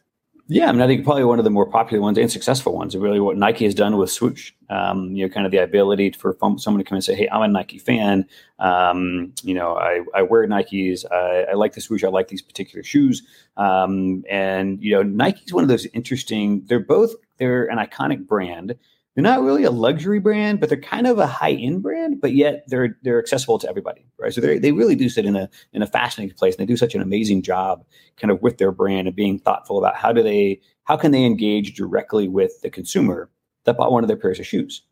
Yeah, 0.49 0.69
I 0.69 0.73
mean, 0.73 0.81
I 0.81 0.87
think 0.87 1.05
probably 1.05 1.25
one 1.25 1.41
of 1.41 1.45
the 1.45 1.51
more 1.51 1.67
popular 1.67 2.01
ones 2.01 2.19
and 2.19 2.31
successful 2.31 2.73
ones 2.73 2.97
really 2.97 3.19
what 3.19 3.37
Nike 3.37 3.65
has 3.65 3.75
done 3.75 3.97
with 3.97 4.13
Swoosh. 4.13 4.53
Um, 4.71 5.11
you 5.11 5.27
know, 5.27 5.33
kind 5.33 5.45
of 5.45 5.51
the 5.51 5.59
ability 5.59 6.13
for 6.13 6.37
someone 6.59 6.79
to 6.79 6.85
come 6.85 6.95
and 6.95 7.05
say, 7.05 7.17
"Hey, 7.17 7.29
I'm 7.29 7.43
a 7.43 7.49
Nike 7.49 7.79
fan. 7.79 8.27
Um, 8.61 9.33
you 9.43 9.55
know, 9.55 9.77
I, 9.77 10.03
I 10.15 10.23
wear 10.23 10.47
Nikes. 10.47 11.05
I, 11.11 11.51
I, 11.51 11.55
like 11.55 11.73
the 11.73 11.81
Swoosh. 11.81 12.05
I 12.05 12.09
like 12.09 12.29
these 12.29 12.43
particular 12.43 12.85
shoes." 12.85 13.25
Um, 13.57 14.25
and 14.31 14.81
you 14.81 14.93
know, 14.93 15.03
Nike's 15.03 15.53
one 15.53 15.65
of 15.65 15.69
those 15.69 15.87
interesting. 15.87 16.63
They're 16.67 16.79
both 16.79 17.15
they're 17.39 17.67
an 17.67 17.79
iconic 17.79 18.29
brand, 18.29 18.77
they're 19.17 19.23
not 19.23 19.43
really 19.43 19.65
a 19.65 19.71
luxury 19.71 20.21
brand, 20.21 20.61
but 20.61 20.69
they're 20.69 20.79
kind 20.79 21.07
of 21.07 21.19
a 21.19 21.27
high 21.27 21.53
end 21.53 21.83
brand, 21.83 22.21
but 22.21 22.35
yet 22.35 22.65
they're 22.69 22.99
they're 23.03 23.19
accessible 23.19 23.59
to 23.59 23.69
everybody, 23.69 24.07
right? 24.19 24.33
So 24.33 24.43
they 24.43 24.59
they 24.59 24.73
really 24.73 24.95
do 24.95 25.09
sit 25.09 25.25
in 25.25 25.35
a 25.35 25.49
in 25.73 25.81
a 25.81 25.87
fascinating 25.87 26.37
place, 26.37 26.55
and 26.55 26.61
they 26.61 26.71
do 26.71 26.77
such 26.77 26.95
an 26.95 27.01
amazing 27.01 27.41
job, 27.41 27.83
kind 28.19 28.31
of 28.31 28.43
with 28.43 28.59
their 28.59 28.71
brand 28.71 29.09
and 29.09 29.17
being 29.17 29.39
thoughtful 29.39 29.79
about 29.79 29.97
how 29.97 30.13
do 30.13 30.23
they 30.23 30.61
how 30.85 30.99
can 30.99 31.13
they 31.13 31.25
engage 31.25 31.75
directly 31.75 32.29
with 32.29 32.61
the 32.61 32.69
consumer 32.69 33.31
that 33.65 33.79
bought 33.79 33.91
one 33.91 34.05
of 34.05 34.09
their 34.09 34.19
pairs 34.19 34.39
of 34.39 34.47
shoes, 34.47 34.83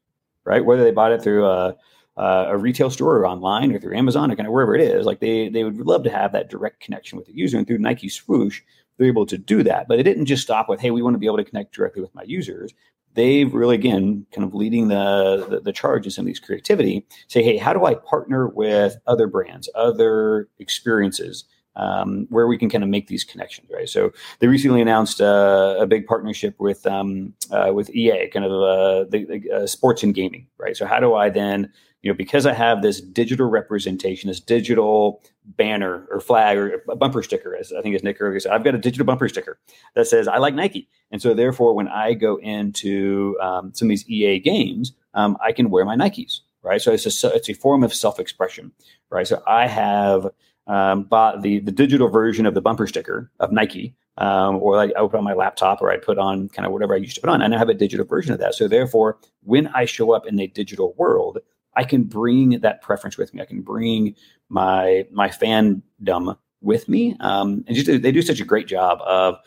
right? 0.45 0.65
Whether 0.65 0.85
they 0.85 0.91
bought 0.91 1.13
it 1.13 1.23
through 1.23 1.47
a 1.47 1.77
a 2.17 2.57
retail 2.57 2.89
store 2.89 3.17
or 3.17 3.27
online 3.27 3.73
or 3.73 3.79
through 3.79 3.97
Amazon 3.97 4.33
or 4.33 4.37
kind 4.37 4.47
of 4.47 4.55
wherever 4.55 4.75
it 4.75 4.81
is, 4.81 5.05
like 5.05 5.21
they 5.21 5.51
they 5.51 5.65
would 5.65 5.77
love 5.81 6.03
to 6.05 6.11
have 6.11 6.33
that 6.33 6.49
direct 6.49 6.81
connection 6.81 7.19
with 7.19 7.27
the 7.27 7.35
user, 7.35 7.59
and 7.59 7.67
through 7.67 7.79
Nike 7.79 8.09
Swoosh, 8.09 8.63
they're 8.97 9.07
able 9.07 9.27
to 9.27 9.37
do 9.37 9.63
that. 9.65 9.87
But 9.87 9.99
it 9.99 10.05
didn't 10.05 10.27
just 10.27 10.45
stop 10.45 10.71
with, 10.71 10.81
hey, 10.81 10.93
we 10.93 11.03
want 11.03 11.13
to 11.15 11.19
be 11.19 11.27
able 11.27 11.37
to 11.37 11.45
connect 11.45 11.75
directly 11.75 12.01
with 12.01 12.15
my 12.15 12.23
users 12.23 12.73
they've 13.15 13.53
really 13.55 13.75
again 13.75 14.27
kind 14.33 14.47
of 14.47 14.55
leading 14.55 14.89
the, 14.89 15.47
the, 15.49 15.61
the 15.61 15.73
charge 15.73 16.05
in 16.05 16.11
some 16.11 16.25
of 16.25 16.27
these 16.27 16.41
creativity 16.41 17.07
say 17.29 17.43
hey 17.43 17.57
how 17.57 17.73
do 17.73 17.85
i 17.85 17.95
partner 17.95 18.49
with 18.49 18.97
other 19.07 19.27
brands 19.27 19.69
other 19.75 20.49
experiences 20.59 21.45
um, 21.77 22.27
where 22.31 22.47
we 22.47 22.57
can 22.57 22.71
kind 22.71 22.85
of 22.85 22.91
make 22.91 23.09
these 23.09 23.25
connections 23.25 23.69
right? 23.73 23.89
So 23.89 24.13
they 24.39 24.47
recently 24.47 24.81
announced 24.81 25.21
uh, 25.21 25.77
a 25.79 25.87
big 25.87 26.07
partnership 26.07 26.55
with 26.59 26.87
um, 26.87 27.35
uh, 27.51 27.73
with 27.75 27.91
ea 27.91 28.29
kind 28.33 28.45
of 28.45 28.53
uh, 28.53 29.11
the, 29.11 29.25
the 29.25 29.51
uh, 29.51 29.67
sports 29.67 30.03
and 30.03 30.15
gaming 30.15 30.47
right? 30.59 30.77
So 30.77 30.87
how 30.87 31.01
do 31.01 31.15
i 31.15 31.31
then 31.31 31.73
you 32.05 32.11
know, 32.11 32.17
because 32.17 32.45
I 32.45 32.53
have 32.53 32.83
this 32.83 33.01
digital 33.01 33.49
representation, 33.49 34.29
this 34.29 34.39
digital 34.39 35.23
banner 35.47 36.07
or 36.11 36.21
flag 36.21 36.59
or 36.59 36.83
a 36.91 36.95
bumper 36.95 37.23
sticker, 37.23 37.57
as 37.57 37.73
I 37.73 37.81
think 37.81 37.95
as 37.95 38.03
Nick 38.03 38.19
earlier 38.21 38.39
said, 38.41 38.53
I've 38.53 38.63
got 38.63 38.75
a 38.75 38.79
digital 38.79 39.07
bumper 39.07 39.27
sticker 39.27 39.59
that 39.95 40.07
says 40.07 40.29
I 40.29 40.37
like 40.37 40.55
Nike, 40.55 40.87
and 41.11 41.23
so 41.23 41.33
therefore, 41.33 41.75
when 41.75 41.89
I 41.89 42.13
go 42.13 42.37
into 42.37 43.39
um, 43.41 43.73
some 43.75 43.87
of 43.87 43.89
these 43.89 44.07
EA 44.07 44.39
games, 44.39 44.93
um, 45.15 45.39
I 45.43 45.53
can 45.53 45.71
wear 45.71 45.87
my 45.87 45.97
Nikes, 45.97 46.41
right? 46.63 46.81
So 46.81 46.93
it's 46.93 47.25
a 47.25 47.35
it's 47.35 47.49
a 47.49 47.55
form 47.55 47.83
of 47.83 47.95
self 47.95 48.21
expression, 48.21 48.73
right? 49.09 49.27
So 49.27 49.43
I 49.47 49.67
have 49.67 50.29
um, 50.67 51.05
bought 51.05 51.41
the 51.41 51.61
the 51.61 51.73
digital 51.73 52.09
version 52.11 52.45
of 52.45 52.53
the 52.53 52.61
bumper 52.61 52.87
sticker 52.87 53.31
of 53.41 53.51
Nike. 53.51 53.95
Um, 54.17 54.63
or 54.63 54.79
I, 54.79 54.93
I 54.97 55.03
would 55.03 55.11
put 55.11 55.19
on 55.19 55.25
my 55.25 55.35
laptop, 55.35 55.83
or 55.83 55.91
I 55.91 55.97
put 55.97 56.19
on 56.19 56.49
kind 56.51 56.65
of 56.65 56.73
whatever 56.73 56.95
I 56.95 56.99
used 56.99 57.17
to 57.17 57.21
put 57.21 57.31
on, 57.31 57.43
and 57.43 57.53
I 57.53 57.59
have 57.59 57.69
a 57.69 57.75
digital 57.75 58.07
version 58.07 58.33
of 58.33 58.39
that. 58.39 58.55
So 58.55 58.69
therefore, 58.69 59.19
when 59.43 59.67
I 59.69 59.87
show 59.87 60.13
up 60.13 60.25
in 60.25 60.37
the 60.37 60.47
digital 60.47 60.95
world, 60.97 61.41
I 61.77 61.85
can 61.85 62.05
bring 62.05 62.61
that 62.61 62.83
preference 62.83 63.19
with 63.19 63.35
me. 63.35 63.43
I 63.43 63.47
can 63.47 63.63
bring 63.63 64.15
my 64.49 65.07
my 65.11 65.29
fandom 65.29 66.37
with 66.61 66.89
me. 66.89 67.17
Um, 67.21 67.65
and 67.67 67.77
just 67.77 67.87
they 68.03 68.13
do 68.13 68.23
such 68.23 68.41
a 68.41 68.45
great 68.45 68.67
job 68.67 69.01
of 69.03 69.39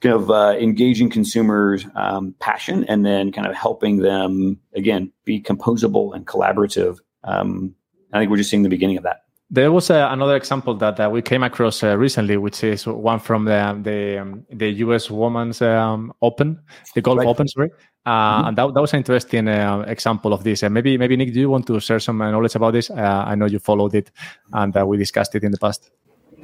kind 0.00 0.14
of 0.14 0.30
uh, 0.30 0.56
engaging 0.58 1.08
consumers' 1.08 1.86
um, 1.94 2.34
passion 2.40 2.84
and 2.84 3.06
then 3.06 3.32
kind 3.32 3.46
of 3.46 3.54
helping 3.54 3.98
them 3.98 4.58
again 4.74 5.12
be 5.24 5.40
composable 5.40 6.14
and 6.14 6.26
collaborative. 6.26 6.98
Um, 7.24 7.74
I 8.12 8.18
think 8.18 8.30
we're 8.30 8.36
just 8.36 8.50
seeing 8.50 8.62
the 8.62 8.68
beginning 8.68 8.96
of 8.96 9.04
that. 9.04 9.25
There 9.48 9.70
was 9.70 9.90
uh, 9.90 10.08
another 10.10 10.34
example 10.34 10.74
that 10.78 10.98
uh, 10.98 11.08
we 11.08 11.22
came 11.22 11.44
across 11.44 11.84
uh, 11.84 11.96
recently, 11.96 12.36
which 12.36 12.64
is 12.64 12.84
one 12.86 13.20
from 13.20 13.44
the 13.44 13.78
the, 13.80 14.18
um, 14.20 14.44
the 14.50 14.68
U.S. 14.84 15.08
Women's 15.08 15.62
um, 15.62 16.12
Open, 16.20 16.58
the 16.96 17.00
Golf 17.00 17.18
right. 17.18 17.28
Open, 17.28 17.46
sorry, 17.46 17.70
uh, 18.06 18.10
mm-hmm. 18.10 18.48
and 18.48 18.58
that, 18.58 18.74
that 18.74 18.80
was 18.80 18.92
an 18.92 18.98
interesting 18.98 19.46
uh, 19.46 19.84
example 19.86 20.32
of 20.32 20.42
this. 20.42 20.64
And 20.64 20.74
maybe 20.74 20.98
maybe 20.98 21.16
Nick, 21.16 21.32
do 21.32 21.38
you 21.38 21.48
want 21.48 21.64
to 21.68 21.78
share 21.78 22.00
some 22.00 22.18
knowledge 22.18 22.56
about 22.56 22.72
this? 22.72 22.90
I 22.90 23.36
know 23.36 23.46
you 23.46 23.60
followed 23.60 23.94
it, 23.94 24.10
and 24.52 24.74
we 24.74 24.96
discussed 24.96 25.36
it 25.36 25.44
in 25.44 25.52
the 25.52 25.58
past. 25.58 25.90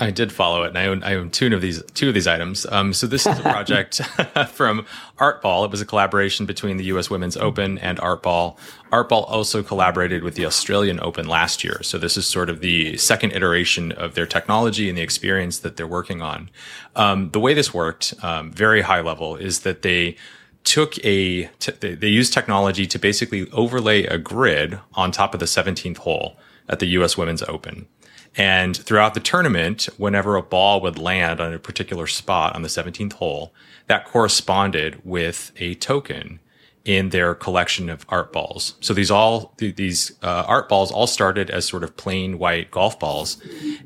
I 0.01 0.11
did 0.11 0.33
follow 0.33 0.65
it, 0.65 0.69
and 0.69 0.79
I 0.79 0.87
own 0.87 1.03
I 1.03 1.15
own 1.15 1.31
two 1.31 1.55
of 1.55 1.61
these 1.61 1.83
two 1.95 2.09
of 2.09 2.15
these 2.15 2.27
items. 2.27 2.67
Um, 2.67 2.93
so 2.93 3.07
this 3.07 3.27
is 3.27 3.39
a 3.39 3.43
project 3.43 3.97
from 4.49 4.87
Artball. 5.19 5.65
It 5.65 5.71
was 5.71 5.81
a 5.81 5.87
collaboration 5.87 6.47
between 6.47 6.77
the 6.77 6.85
U.S. 6.85 7.11
Women's 7.11 7.37
Open 7.37 7.79
and 7.79 7.99
Artball. 7.99 8.57
Artball 8.91 9.31
also 9.31 9.63
collaborated 9.63 10.25
with 10.25 10.35
the 10.35 10.47
Australian 10.47 10.99
Open 11.01 11.29
last 11.29 11.63
year. 11.63 11.83
So 11.83 11.99
this 11.99 12.17
is 12.17 12.27
sort 12.27 12.49
of 12.49 12.61
the 12.61 12.97
second 12.97 13.33
iteration 13.33 13.93
of 13.93 14.15
their 14.15 14.27
technology 14.27 14.89
and 14.89 14.97
the 14.97 15.03
experience 15.03 15.59
that 15.61 15.77
they're 15.77 15.87
working 15.87 16.23
on. 16.23 16.51
Um, 16.97 17.31
the 17.31 17.41
way 17.41 17.55
this 17.55 17.75
worked, 17.75 18.15
um, 18.23 18.51
very 18.51 18.83
high 18.83 19.01
level, 19.01 19.37
is 19.37 19.61
that 19.61 19.83
they 19.83 20.17
took 20.65 20.97
a 21.05 21.45
t- 21.59 21.73
they, 21.81 21.95
they 21.95 22.09
used 22.09 22.33
technology 22.33 22.87
to 22.87 22.99
basically 22.99 23.51
overlay 23.51 24.05
a 24.05 24.19
grid 24.19 24.79
on 24.95 25.11
top 25.13 25.35
of 25.35 25.41
the 25.41 25.47
17th 25.47 25.99
hole 25.99 26.37
at 26.69 26.79
the 26.79 26.87
U.S. 26.87 27.17
Women's 27.17 27.43
Open. 27.43 27.87
And 28.37 28.77
throughout 28.77 29.15
the 29.15 29.21
tournament, 29.21 29.89
whenever 29.99 30.37
a 30.37 30.43
ball 30.43 30.81
would 30.81 30.99
land 30.99 31.41
on 31.41 31.53
a 31.53 31.59
particular 31.59 32.07
spot 32.07 32.55
on 32.55 32.63
the 32.63 32.69
17th 32.69 33.15
hole, 33.15 33.53
that 33.89 34.07
corresponded 34.07 35.01
with 35.05 35.53
a 35.57 35.75
token 35.75 36.41
in 36.85 37.11
their 37.11 37.35
collection 37.35 37.89
of 37.89 38.05
art 38.09 38.33
balls. 38.33 38.75
So 38.81 38.93
these 38.93 39.11
all 39.11 39.55
these 39.59 40.13
uh, 40.23 40.45
art 40.47 40.69
balls 40.69 40.91
all 40.91 41.07
started 41.07 41.49
as 41.51 41.65
sort 41.65 41.85
of 41.85 41.97
plain 41.97 42.39
white 42.39 42.71
golf 42.71 42.99
balls, 42.99 43.41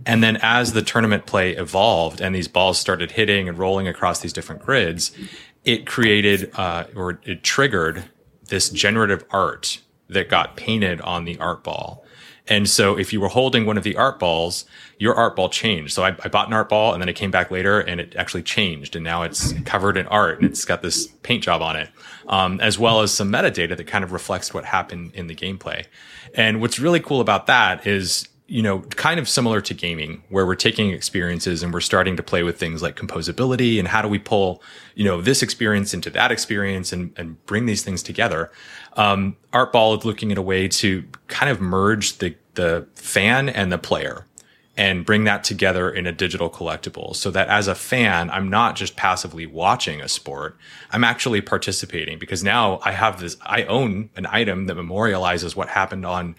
and 0.06 0.22
then 0.22 0.38
as 0.40 0.72
the 0.72 0.82
tournament 0.82 1.26
play 1.26 1.52
evolved 1.52 2.20
and 2.20 2.34
these 2.34 2.48
balls 2.48 2.78
started 2.78 3.12
hitting 3.12 3.48
and 3.48 3.58
rolling 3.58 3.86
across 3.86 4.20
these 4.20 4.32
different 4.32 4.62
grids, 4.62 5.12
it 5.64 5.86
created 5.86 6.50
uh, 6.54 6.84
or 6.94 7.20
it 7.24 7.42
triggered 7.42 8.04
this 8.48 8.70
generative 8.70 9.24
art 9.30 9.80
that 10.08 10.30
got 10.30 10.56
painted 10.56 11.00
on 11.02 11.24
the 11.24 11.38
art 11.38 11.64
ball. 11.64 12.05
And 12.48 12.68
so 12.68 12.96
if 12.96 13.12
you 13.12 13.20
were 13.20 13.28
holding 13.28 13.66
one 13.66 13.76
of 13.76 13.82
the 13.82 13.96
art 13.96 14.18
balls, 14.18 14.66
your 14.98 15.14
art 15.14 15.36
ball 15.36 15.48
changed. 15.48 15.92
So 15.92 16.04
I, 16.04 16.16
I, 16.22 16.28
bought 16.28 16.46
an 16.46 16.52
art 16.52 16.68
ball 16.68 16.92
and 16.92 17.02
then 17.02 17.08
it 17.08 17.14
came 17.14 17.30
back 17.30 17.50
later 17.50 17.80
and 17.80 18.00
it 18.00 18.14
actually 18.16 18.44
changed. 18.44 18.94
And 18.94 19.04
now 19.04 19.22
it's 19.22 19.52
covered 19.64 19.96
in 19.96 20.06
art 20.06 20.40
and 20.40 20.48
it's 20.48 20.64
got 20.64 20.80
this 20.80 21.08
paint 21.22 21.42
job 21.42 21.60
on 21.60 21.76
it, 21.76 21.90
um, 22.28 22.60
as 22.60 22.78
well 22.78 23.00
as 23.00 23.12
some 23.12 23.30
metadata 23.30 23.76
that 23.76 23.86
kind 23.86 24.04
of 24.04 24.12
reflects 24.12 24.54
what 24.54 24.64
happened 24.64 25.12
in 25.14 25.26
the 25.26 25.34
gameplay. 25.34 25.84
And 26.34 26.60
what's 26.60 26.78
really 26.78 27.00
cool 27.00 27.20
about 27.20 27.46
that 27.46 27.86
is 27.86 28.28
you 28.48 28.62
know, 28.62 28.80
kind 28.80 29.18
of 29.18 29.28
similar 29.28 29.60
to 29.60 29.74
gaming, 29.74 30.22
where 30.28 30.46
we're 30.46 30.54
taking 30.54 30.90
experiences 30.90 31.62
and 31.62 31.74
we're 31.74 31.80
starting 31.80 32.16
to 32.16 32.22
play 32.22 32.44
with 32.44 32.58
things 32.58 32.80
like 32.80 32.96
composability 32.96 33.78
and 33.78 33.88
how 33.88 34.00
do 34.00 34.08
we 34.08 34.18
pull, 34.18 34.62
you 34.94 35.04
know, 35.04 35.20
this 35.20 35.42
experience 35.42 35.92
into 35.92 36.10
that 36.10 36.30
experience 36.30 36.92
and, 36.92 37.12
and 37.16 37.44
bring 37.46 37.66
these 37.66 37.82
things 37.82 38.02
together. 38.02 38.52
Um, 38.92 39.36
Artball 39.52 39.98
is 39.98 40.04
looking 40.04 40.30
at 40.30 40.38
a 40.38 40.42
way 40.42 40.68
to 40.68 41.04
kind 41.26 41.50
of 41.50 41.60
merge 41.60 42.18
the, 42.18 42.36
the 42.54 42.86
fan 42.94 43.48
and 43.48 43.72
the 43.72 43.78
player 43.78 44.26
and 44.76 45.04
bring 45.06 45.24
that 45.24 45.42
together 45.42 45.90
in 45.90 46.06
a 46.06 46.12
digital 46.12 46.50
collectible 46.50 47.16
so 47.16 47.30
that 47.30 47.48
as 47.48 47.66
a 47.66 47.74
fan, 47.74 48.30
I'm 48.30 48.50
not 48.50 48.76
just 48.76 48.94
passively 48.94 49.46
watching 49.46 50.00
a 50.00 50.08
sport. 50.08 50.56
I'm 50.92 51.02
actually 51.02 51.40
participating 51.40 52.18
because 52.18 52.44
now 52.44 52.78
I 52.84 52.92
have 52.92 53.18
this, 53.18 53.36
I 53.42 53.64
own 53.64 54.10
an 54.16 54.26
item 54.26 54.66
that 54.66 54.76
memorializes 54.76 55.56
what 55.56 55.68
happened 55.68 56.04
on 56.04 56.36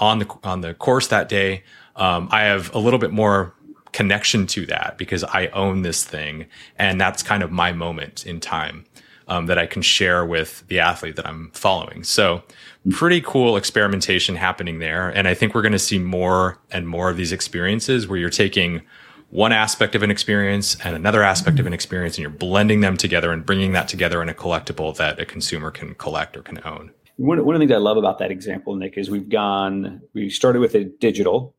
on 0.00 0.18
the 0.18 0.38
on 0.42 0.62
the 0.62 0.74
course 0.74 1.08
that 1.08 1.28
day, 1.28 1.62
um, 1.96 2.28
I 2.32 2.42
have 2.42 2.74
a 2.74 2.78
little 2.78 2.98
bit 2.98 3.12
more 3.12 3.54
connection 3.92 4.46
to 4.46 4.66
that 4.66 4.96
because 4.98 5.22
I 5.24 5.48
own 5.48 5.82
this 5.82 6.04
thing, 6.04 6.46
and 6.78 7.00
that's 7.00 7.22
kind 7.22 7.42
of 7.42 7.50
my 7.50 7.72
moment 7.72 8.26
in 8.26 8.40
time 8.40 8.86
um, 9.28 9.46
that 9.46 9.58
I 9.58 9.66
can 9.66 9.82
share 9.82 10.24
with 10.24 10.66
the 10.68 10.80
athlete 10.80 11.16
that 11.16 11.26
I'm 11.26 11.50
following. 11.52 12.02
So, 12.02 12.42
pretty 12.90 13.20
cool 13.20 13.56
experimentation 13.56 14.36
happening 14.36 14.78
there, 14.78 15.08
and 15.10 15.28
I 15.28 15.34
think 15.34 15.54
we're 15.54 15.62
going 15.62 15.72
to 15.72 15.78
see 15.78 15.98
more 15.98 16.58
and 16.70 16.88
more 16.88 17.10
of 17.10 17.16
these 17.16 17.32
experiences 17.32 18.08
where 18.08 18.18
you're 18.18 18.30
taking 18.30 18.82
one 19.30 19.52
aspect 19.52 19.94
of 19.94 20.02
an 20.02 20.10
experience 20.10 20.76
and 20.84 20.96
another 20.96 21.22
aspect 21.22 21.60
of 21.60 21.66
an 21.66 21.72
experience 21.72 22.16
and 22.16 22.22
you're 22.22 22.30
blending 22.30 22.80
them 22.80 22.96
together 22.96 23.30
and 23.30 23.46
bringing 23.46 23.72
that 23.72 23.86
together 23.86 24.20
in 24.20 24.28
a 24.28 24.34
collectible 24.34 24.96
that 24.96 25.20
a 25.20 25.24
consumer 25.24 25.70
can 25.70 25.94
collect 25.94 26.36
or 26.36 26.42
can 26.42 26.60
own 26.64 26.90
one, 27.20 27.44
one 27.44 27.54
of 27.54 27.60
the 27.60 27.66
things 27.66 27.76
I 27.76 27.78
love 27.78 27.98
about 27.98 28.18
that 28.18 28.30
example, 28.30 28.74
Nick, 28.76 28.96
is 28.96 29.10
we've 29.10 29.28
gone, 29.28 30.00
we 30.14 30.30
started 30.30 30.60
with 30.60 30.74
a 30.74 30.84
digital, 30.84 31.54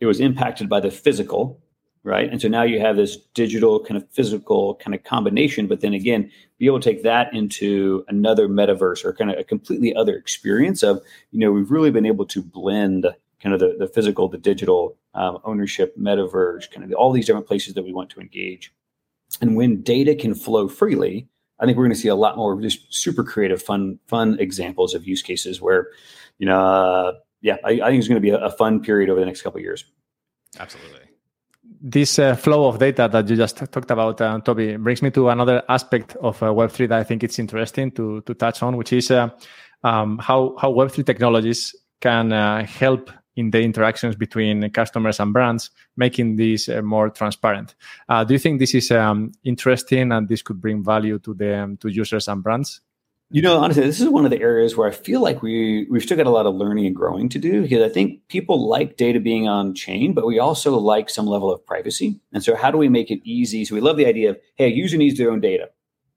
it 0.00 0.06
was 0.06 0.18
impacted 0.18 0.68
by 0.68 0.80
the 0.80 0.90
physical, 0.90 1.60
right? 2.02 2.28
And 2.28 2.42
so 2.42 2.48
now 2.48 2.64
you 2.64 2.80
have 2.80 2.96
this 2.96 3.16
digital 3.32 3.78
kind 3.78 3.96
of 3.96 4.10
physical 4.10 4.74
kind 4.74 4.92
of 4.92 5.04
combination, 5.04 5.68
but 5.68 5.82
then 5.82 5.94
again, 5.94 6.32
be 6.58 6.66
able 6.66 6.80
to 6.80 6.90
take 6.90 7.04
that 7.04 7.32
into 7.32 8.04
another 8.08 8.48
metaverse 8.48 9.04
or 9.04 9.12
kind 9.12 9.30
of 9.30 9.38
a 9.38 9.44
completely 9.44 9.94
other 9.94 10.16
experience 10.16 10.82
of, 10.82 11.00
you 11.30 11.38
know, 11.38 11.52
we've 11.52 11.70
really 11.70 11.92
been 11.92 12.06
able 12.06 12.26
to 12.26 12.42
blend 12.42 13.06
kind 13.40 13.54
of 13.54 13.60
the, 13.60 13.76
the 13.78 13.86
physical, 13.86 14.28
the 14.28 14.36
digital 14.36 14.96
um, 15.14 15.38
ownership, 15.44 15.96
metaverse, 15.96 16.68
kind 16.72 16.84
of 16.84 16.92
all 16.98 17.12
these 17.12 17.26
different 17.26 17.46
places 17.46 17.74
that 17.74 17.84
we 17.84 17.92
want 17.92 18.10
to 18.10 18.20
engage. 18.20 18.72
And 19.40 19.54
when 19.54 19.80
data 19.82 20.16
can 20.16 20.34
flow 20.34 20.66
freely, 20.66 21.28
I 21.60 21.66
think 21.66 21.76
we're 21.78 21.84
going 21.84 21.94
to 21.94 22.00
see 22.00 22.08
a 22.08 22.14
lot 22.14 22.36
more 22.36 22.60
just 22.60 22.92
super 22.92 23.22
creative, 23.22 23.62
fun, 23.62 23.98
fun 24.06 24.38
examples 24.40 24.94
of 24.94 25.06
use 25.06 25.22
cases 25.22 25.60
where, 25.60 25.88
you 26.38 26.46
know, 26.46 26.60
uh, 26.60 27.12
yeah, 27.40 27.56
I, 27.64 27.72
I, 27.72 27.90
think 27.90 27.98
it's 27.98 28.08
going 28.08 28.20
to 28.20 28.20
be 28.20 28.30
a, 28.30 28.38
a, 28.38 28.50
fun 28.50 28.82
period 28.82 29.10
over 29.10 29.20
the 29.20 29.26
next 29.26 29.42
couple 29.42 29.60
years. 29.60 29.84
Absolutely. 30.58 31.00
This 31.80 32.18
uh, 32.18 32.34
flow 32.34 32.66
of 32.66 32.78
data 32.78 33.08
that 33.12 33.28
you 33.28 33.36
just 33.36 33.58
talked 33.58 33.90
about, 33.90 34.20
uh, 34.20 34.40
Toby, 34.40 34.76
brings 34.76 35.02
me 35.02 35.10
to 35.10 35.28
another 35.28 35.62
aspect 35.68 36.16
of 36.16 36.42
uh, 36.42 36.52
Web 36.52 36.70
three 36.70 36.86
that 36.86 36.98
I 36.98 37.04
think 37.04 37.22
it's 37.22 37.38
interesting 37.38 37.90
to 37.92 38.22
to 38.22 38.34
touch 38.34 38.62
on, 38.62 38.76
which 38.76 38.92
is 38.92 39.10
uh, 39.10 39.28
um, 39.82 40.18
how 40.18 40.56
how 40.58 40.70
Web 40.70 40.90
three 40.90 41.04
technologies 41.04 41.74
can 42.00 42.32
uh, 42.32 42.64
help 42.64 43.10
in 43.36 43.50
the 43.50 43.60
interactions 43.60 44.16
between 44.16 44.70
customers 44.70 45.20
and 45.20 45.32
brands, 45.32 45.70
making 45.96 46.36
this 46.36 46.68
uh, 46.68 46.82
more 46.82 47.10
transparent. 47.10 47.74
Uh, 48.08 48.24
do 48.24 48.34
you 48.34 48.38
think 48.38 48.60
this 48.60 48.74
is 48.74 48.90
um, 48.90 49.32
interesting 49.44 50.12
and 50.12 50.28
this 50.28 50.42
could 50.42 50.60
bring 50.60 50.84
value 50.84 51.18
to 51.18 51.34
the 51.34 51.58
um, 51.58 51.76
to 51.78 51.88
users 51.88 52.28
and 52.28 52.42
brands? 52.42 52.80
You 53.30 53.42
know, 53.42 53.58
honestly, 53.58 53.82
this 53.82 54.00
is 54.00 54.08
one 54.08 54.24
of 54.24 54.30
the 54.30 54.40
areas 54.40 54.76
where 54.76 54.88
I 54.88 54.92
feel 54.92 55.20
like 55.20 55.42
we 55.42 55.86
we've 55.90 56.02
still 56.02 56.16
got 56.16 56.26
a 56.26 56.30
lot 56.30 56.46
of 56.46 56.54
learning 56.54 56.86
and 56.86 56.94
growing 56.94 57.28
to 57.30 57.38
do 57.38 57.62
because 57.62 57.82
I 57.82 57.88
think 57.88 58.28
people 58.28 58.68
like 58.68 58.96
data 58.96 59.18
being 59.18 59.48
on 59.48 59.74
chain, 59.74 60.12
but 60.12 60.26
we 60.26 60.38
also 60.38 60.78
like 60.78 61.10
some 61.10 61.26
level 61.26 61.50
of 61.50 61.64
privacy. 61.66 62.20
And 62.32 62.44
so, 62.44 62.54
how 62.54 62.70
do 62.70 62.78
we 62.78 62.88
make 62.88 63.10
it 63.10 63.20
easy? 63.24 63.64
So 63.64 63.74
we 63.74 63.80
love 63.80 63.96
the 63.96 64.06
idea 64.06 64.30
of 64.30 64.38
hey, 64.56 64.66
a 64.66 64.68
user 64.68 64.96
needs 64.96 65.18
their 65.18 65.30
own 65.30 65.40
data. 65.40 65.70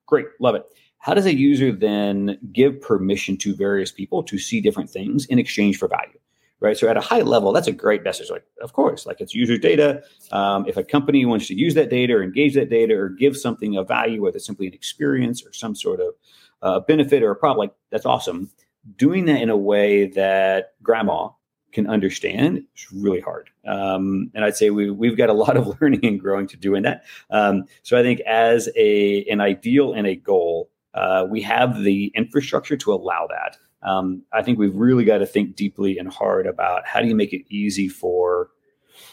Great, 0.05 0.27
love 0.39 0.55
it. 0.55 0.63
How 0.99 1.13
does 1.13 1.25
a 1.25 1.35
user 1.35 1.71
then 1.71 2.37
give 2.51 2.81
permission 2.81 3.37
to 3.37 3.55
various 3.55 3.91
people 3.91 4.23
to 4.23 4.37
see 4.37 4.61
different 4.61 4.89
things 4.89 5.25
in 5.25 5.39
exchange 5.39 5.77
for 5.77 5.87
value? 5.87 6.19
Right? 6.59 6.77
So 6.77 6.87
at 6.87 6.97
a 6.97 7.01
high 7.01 7.21
level, 7.21 7.51
that's 7.51 7.67
a 7.67 7.71
great 7.71 8.03
message. 8.03 8.29
Like, 8.29 8.45
of 8.61 8.73
course, 8.73 9.05
like 9.05 9.21
it's 9.21 9.35
user 9.35 9.57
data. 9.57 10.03
Um, 10.31 10.65
if 10.67 10.77
a 10.77 10.83
company 10.83 11.25
wants 11.25 11.47
to 11.47 11.55
use 11.55 11.75
that 11.75 11.89
data 11.89 12.13
or 12.13 12.23
engage 12.23 12.55
that 12.55 12.69
data 12.69 12.95
or 12.95 13.09
give 13.09 13.37
something 13.37 13.77
of 13.77 13.87
value, 13.87 14.23
whether 14.23 14.37
it's 14.37 14.45
simply 14.45 14.67
an 14.67 14.73
experience 14.73 15.45
or 15.45 15.53
some 15.53 15.75
sort 15.75 15.99
of 15.99 16.13
uh, 16.61 16.79
benefit 16.81 17.23
or 17.23 17.31
a 17.31 17.35
problem, 17.35 17.67
like 17.67 17.75
that's 17.91 18.05
awesome. 18.05 18.49
Doing 18.95 19.25
that 19.25 19.41
in 19.41 19.49
a 19.49 19.57
way 19.57 20.07
that 20.07 20.73
grandma 20.81 21.29
can 21.73 21.87
understand 21.87 22.63
is 22.75 22.91
really 22.91 23.19
hard. 23.19 23.49
Um, 23.67 24.31
and 24.33 24.43
I'd 24.43 24.55
say 24.55 24.69
we, 24.69 24.89
we've 24.89 25.17
got 25.17 25.29
a 25.29 25.33
lot 25.33 25.57
of 25.57 25.67
learning 25.81 26.05
and 26.05 26.19
growing 26.19 26.47
to 26.47 26.57
do 26.57 26.73
in 26.73 26.83
that. 26.83 27.03
Um, 27.29 27.65
so 27.83 27.99
I 27.99 28.01
think 28.01 28.21
as 28.21 28.69
a 28.75 29.25
an 29.25 29.41
ideal 29.41 29.93
and 29.93 30.07
a 30.07 30.15
goal, 30.15 30.71
uh, 30.93 31.27
we 31.29 31.41
have 31.41 31.83
the 31.83 32.11
infrastructure 32.15 32.77
to 32.77 32.93
allow 32.93 33.27
that 33.27 33.57
um, 33.83 34.23
I 34.33 34.41
think 34.41 34.59
we've 34.59 34.75
really 34.75 35.05
got 35.05 35.19
to 35.19 35.25
think 35.25 35.55
deeply 35.55 35.97
and 35.97 36.11
hard 36.11 36.47
about 36.47 36.87
how 36.87 37.01
do 37.01 37.07
you 37.07 37.15
make 37.15 37.33
it 37.33 37.45
easy 37.49 37.87
for 37.87 38.49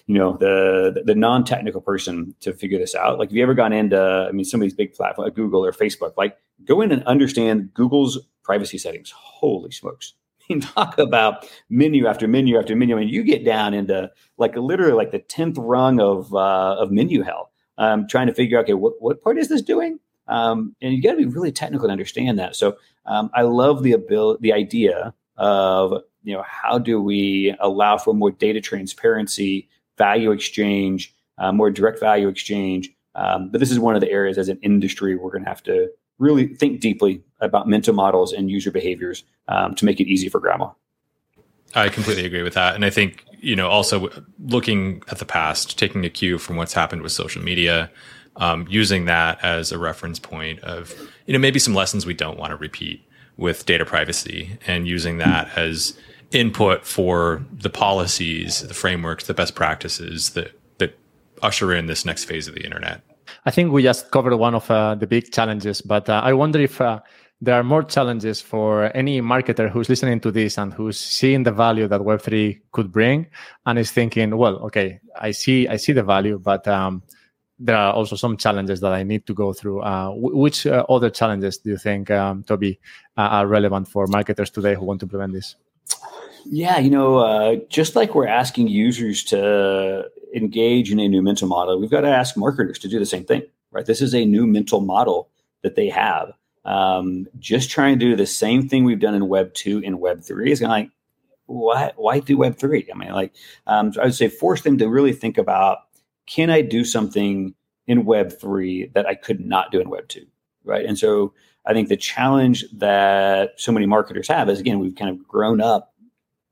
you 0.07 0.17
know 0.17 0.37
the 0.39 1.03
the 1.05 1.15
non-technical 1.15 1.81
person 1.81 2.35
to 2.41 2.53
figure 2.53 2.79
this 2.79 2.95
out. 2.95 3.19
Like 3.19 3.29
have 3.31 3.37
you 3.37 3.43
ever 3.43 3.55
gone 3.55 3.73
into 3.73 4.27
i 4.29 4.33
mean 4.33 4.45
some 4.45 4.61
of 4.61 4.65
these 4.65 4.75
big 4.75 4.95
platforms 4.95 5.27
like 5.29 5.37
google 5.37 5.65
or 5.65 5.73
facebook 5.73 6.15
like 6.17 6.37
go 6.65 6.81
in 6.81 6.91
and 6.91 7.03
understand 7.05 7.75
google's 7.75 8.19
privacy 8.45 8.79
settings. 8.79 9.11
Holy 9.11 9.73
smokes. 9.73 10.15
I 10.51 10.53
mean, 10.53 10.61
talk 10.61 10.99
about 10.99 11.49
menu 11.71 12.07
after 12.07 12.29
menu 12.29 12.59
after 12.59 12.77
menu. 12.77 12.97
I 12.97 13.01
mean, 13.01 13.09
you 13.09 13.25
get 13.25 13.45
down 13.45 13.75
into 13.75 14.11
like 14.37 14.55
literally 14.55 14.93
like 14.93 15.11
the 15.11 15.21
10th 15.21 15.57
rung 15.59 16.01
of 16.01 16.33
uh, 16.33 16.77
of 16.79 16.93
menu 16.93 17.23
hell. 17.23 17.51
Um, 17.77 18.07
trying 18.07 18.29
to 18.29 18.35
figure 18.35 18.59
out 18.59 18.65
okay 18.65 18.75
what, 18.75 18.93
what 19.01 19.21
part 19.21 19.37
is 19.37 19.49
this 19.49 19.61
doing 19.61 19.99
um, 20.27 20.75
and 20.81 20.95
you 20.95 21.03
got 21.03 21.13
to 21.13 21.19
be 21.19 21.27
really 21.27 21.53
technical 21.53 21.89
to 21.89 21.93
understand 21.93 22.39
that. 22.39 22.57
So 22.57 22.77
um, 23.07 23.31
I 23.35 23.43
love 23.43 23.83
the 23.83 23.93
ability, 23.93 24.41
the 24.43 24.53
idea 24.53 25.15
of 25.37 26.03
you 26.23 26.35
know 26.35 26.45
how 26.47 26.79
do 26.79 27.01
we 27.01 27.55
allow 27.61 27.99
for 27.99 28.15
more 28.15 28.31
data 28.31 28.61
transparency, 28.61 29.69
value 29.99 30.31
exchange, 30.31 31.15
uh, 31.39 31.53
more 31.53 31.71
direct 31.71 32.01
value 32.01 32.29
exchange. 32.29 32.91
Um, 33.15 33.51
but 33.51 33.61
this 33.61 33.71
is 33.71 33.79
one 33.79 33.95
of 33.95 34.01
the 34.01 34.11
areas 34.11 34.39
as 34.39 34.49
an 34.49 34.59
industry 34.63 35.15
we're 35.15 35.31
going 35.31 35.45
to 35.45 35.49
have 35.49 35.63
to 35.65 35.89
really 36.19 36.49
think 36.49 36.81
deeply 36.81 37.23
about 37.41 37.69
mental 37.69 37.95
models 37.95 38.33
and 38.33 38.51
user 38.51 38.71
behaviors 38.71 39.25
um, 39.49 39.75
to 39.75 39.85
make 39.85 40.01
it 40.01 40.09
easy 40.09 40.29
for 40.29 40.41
grandma. 40.41 40.71
I 41.75 41.89
completely 41.89 42.25
agree 42.25 42.43
with 42.43 42.55
that, 42.55 42.75
and 42.75 42.85
I 42.85 42.91
think 42.91 43.25
you 43.41 43.57
know 43.57 43.69
also 43.69 44.09
looking 44.39 45.03
at 45.09 45.19
the 45.19 45.27
past, 45.27 45.79
taking 45.79 46.05
a 46.05 46.11
cue 46.11 46.39
from 46.39 46.57
what's 46.57 46.73
happened 46.73 47.03
with 47.03 47.13
social 47.13 47.43
media 47.43 47.91
um, 48.37 48.67
using 48.69 49.05
that 49.07 49.43
as 49.45 49.73
a 49.73 49.79
reference 49.79 50.19
point 50.19 50.61
of 50.61 50.95
you 51.27 51.33
know 51.33 51.39
maybe 51.39 51.59
some 51.59 51.75
lessons 51.75 52.07
we 52.07 52.15
don't 52.15 52.39
want 52.39 52.51
to 52.51 52.57
repeat 52.57 53.05
with 53.37 53.67
data 53.67 53.85
privacy 53.85 54.59
and 54.67 54.87
using 54.87 55.19
that 55.19 55.57
as 55.57 55.99
input 56.33 56.85
for 56.85 57.45
the 57.53 57.71
policies 57.71 58.61
the 58.63 58.75
frameworks 58.75 59.27
the 59.27 59.35
best 59.35 59.55
practices 59.55 60.31
that 60.31 60.53
that 60.79 60.99
usher 61.43 61.73
in 61.73 61.87
this 61.87 62.05
next 62.05 62.25
phase 62.25 62.49
of 62.49 62.55
the 62.55 62.65
internet. 62.65 63.03
I 63.47 63.51
think 63.51 63.73
we 63.73 63.83
just 63.83 64.11
covered 64.11 64.37
one 64.37 64.55
of 64.55 64.71
uh, 64.71 64.95
the 64.95 65.07
big 65.07 65.33
challenges 65.33 65.81
but 65.81 66.09
uh, 66.09 66.21
i 66.25 66.33
wonder 66.33 66.61
if 66.61 66.81
uh, 66.81 67.01
there 67.41 67.55
are 67.55 67.65
more 67.65 67.83
challenges 67.83 68.41
for 68.41 68.91
any 68.97 69.21
marketer 69.21 69.71
who's 69.71 69.89
listening 69.89 70.19
to 70.21 70.31
this 70.31 70.57
and 70.57 70.73
who's 70.73 70.99
seeing 70.99 71.43
the 71.43 71.53
value 71.53 71.87
that 71.87 72.01
web3 72.01 72.61
could 72.73 72.91
bring 72.91 73.27
and 73.67 73.79
is 73.79 73.91
thinking 73.91 74.37
well 74.37 74.57
okay 74.57 74.99
i 75.21 75.31
see 75.31 75.69
i 75.69 75.77
see 75.77 75.93
the 75.93 76.03
value 76.03 76.39
but 76.39 76.67
um, 76.67 77.03
there 77.59 77.77
are 77.77 77.93
also 77.93 78.17
some 78.17 78.37
challenges 78.37 78.81
that 78.81 78.93
I 78.93 79.03
need 79.03 79.27
to 79.27 79.35
go 79.35 79.53
through. 79.53 79.81
Uh, 79.83 80.13
which 80.17 80.67
uh, 80.67 80.85
other 80.89 81.11
challenges 81.11 81.59
do 81.59 81.71
you 81.71 81.79
think, 81.79 82.11
um, 82.11 82.43
Toby, 82.43 82.81
uh, 83.17 83.21
are 83.21 83.47
relevant 83.47 83.89
for 83.89 84.07
marketers 84.07 84.51
today 84.51 84.75
who 84.75 84.85
want 84.85 85.01
to 85.01 85.07
implement 85.07 85.33
this? 85.33 85.57
Yeah, 86.47 86.79
you 86.79 86.91
know, 86.91 87.19
uh, 87.19 87.57
just 87.69 87.97
like 87.97 88.15
we're 88.15 88.27
asking 88.27 88.69
users 88.69 89.25
to 89.25 90.11
engage 90.35 90.91
in 90.91 90.99
a 91.01 91.09
new 91.09 91.23
mental 91.23 91.49
model, 91.49 91.81
we've 91.81 91.91
got 91.91 92.03
to 92.03 92.09
ask 92.09 92.37
marketers 92.37 92.79
to 92.81 92.89
do 92.89 92.99
the 92.99 93.07
same 93.07 93.25
thing, 93.25 93.43
right? 93.71 93.87
This 93.87 94.03
is 94.03 94.15
a 94.15 94.25
new 94.25 94.47
mental 94.47 94.81
model 94.81 95.31
that 95.63 95.77
they 95.77 95.89
have. 95.89 96.33
Um, 96.65 97.27
just 97.39 97.71
trying 97.71 97.99
to 97.99 98.07
do 98.07 98.17
the 98.17 98.27
same 98.27 98.69
thing 98.69 98.85
we've 98.85 99.01
done 99.01 99.15
in 99.15 99.29
Web 99.29 99.55
two 99.55 99.83
and 99.85 100.01
Web 100.01 100.23
three 100.23 100.51
is 100.51 100.61
going 100.61 100.71
like, 100.71 100.91
why? 101.47 101.93
Why 101.97 102.21
do 102.21 102.39
Web 102.39 102.57
three? 102.57 102.89
I 102.93 102.97
mean, 102.97 103.13
like, 103.13 103.33
um, 103.67 103.93
so 103.93 104.01
I 104.01 104.07
would 104.07 104.15
say 104.15 104.29
force 104.29 104.63
them 104.63 104.79
to 104.79 104.89
really 104.89 105.13
think 105.13 105.37
about 105.37 105.79
can 106.27 106.51
I 106.51 106.63
do 106.63 106.85
something 106.85 107.55
in 107.87 108.05
Web 108.05 108.39
three 108.41 108.91
that 108.95 109.07
I 109.07 109.15
could 109.15 109.41
not 109.41 109.71
do 109.71 109.81
in 109.81 109.89
Web 109.89 110.09
two? 110.09 110.27
Right. 110.65 110.87
And 110.87 110.99
so 110.99 111.35
I 111.67 111.73
think 111.73 111.89
the 111.89 111.97
challenge 111.97 112.65
that 112.73 113.53
so 113.57 113.73
many 113.73 113.87
marketers 113.87 114.29
have 114.29 114.49
is 114.49 114.61
again, 114.61 114.79
we've 114.79 114.97
kind 114.97 115.11
of 115.11 115.27
grown 115.27 115.61
up 115.61 115.95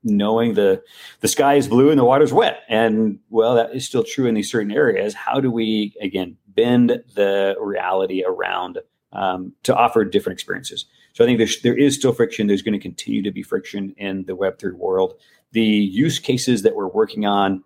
knowing 0.03 0.53
the 0.53 0.83
the 1.21 1.27
sky 1.27 1.55
is 1.55 1.67
blue 1.67 1.89
and 1.89 1.99
the 1.99 2.05
water's 2.05 2.33
wet. 2.33 2.63
And 2.67 3.19
well, 3.29 3.55
that 3.55 3.73
is 3.73 3.85
still 3.85 4.03
true 4.03 4.25
in 4.25 4.35
these 4.35 4.51
certain 4.51 4.71
areas. 4.71 5.13
How 5.13 5.39
do 5.39 5.49
we 5.49 5.93
again 6.01 6.37
bend 6.47 7.03
the 7.15 7.55
reality 7.59 8.23
around 8.25 8.79
um, 9.11 9.53
to 9.63 9.75
offer 9.75 10.03
different 10.03 10.37
experiences? 10.37 10.85
So 11.13 11.23
I 11.23 11.27
think 11.27 11.37
there's, 11.37 11.61
there 11.61 11.77
is 11.77 11.95
still 11.95 12.11
friction. 12.11 12.47
There's 12.47 12.63
going 12.63 12.73
to 12.73 12.79
continue 12.79 13.21
to 13.21 13.31
be 13.31 13.43
friction 13.43 13.93
in 13.97 14.25
the 14.25 14.35
Web3 14.35 14.73
world. 14.73 15.13
The 15.51 15.61
use 15.61 16.17
cases 16.17 16.63
that 16.63 16.75
we're 16.75 16.87
working 16.87 17.25
on, 17.25 17.63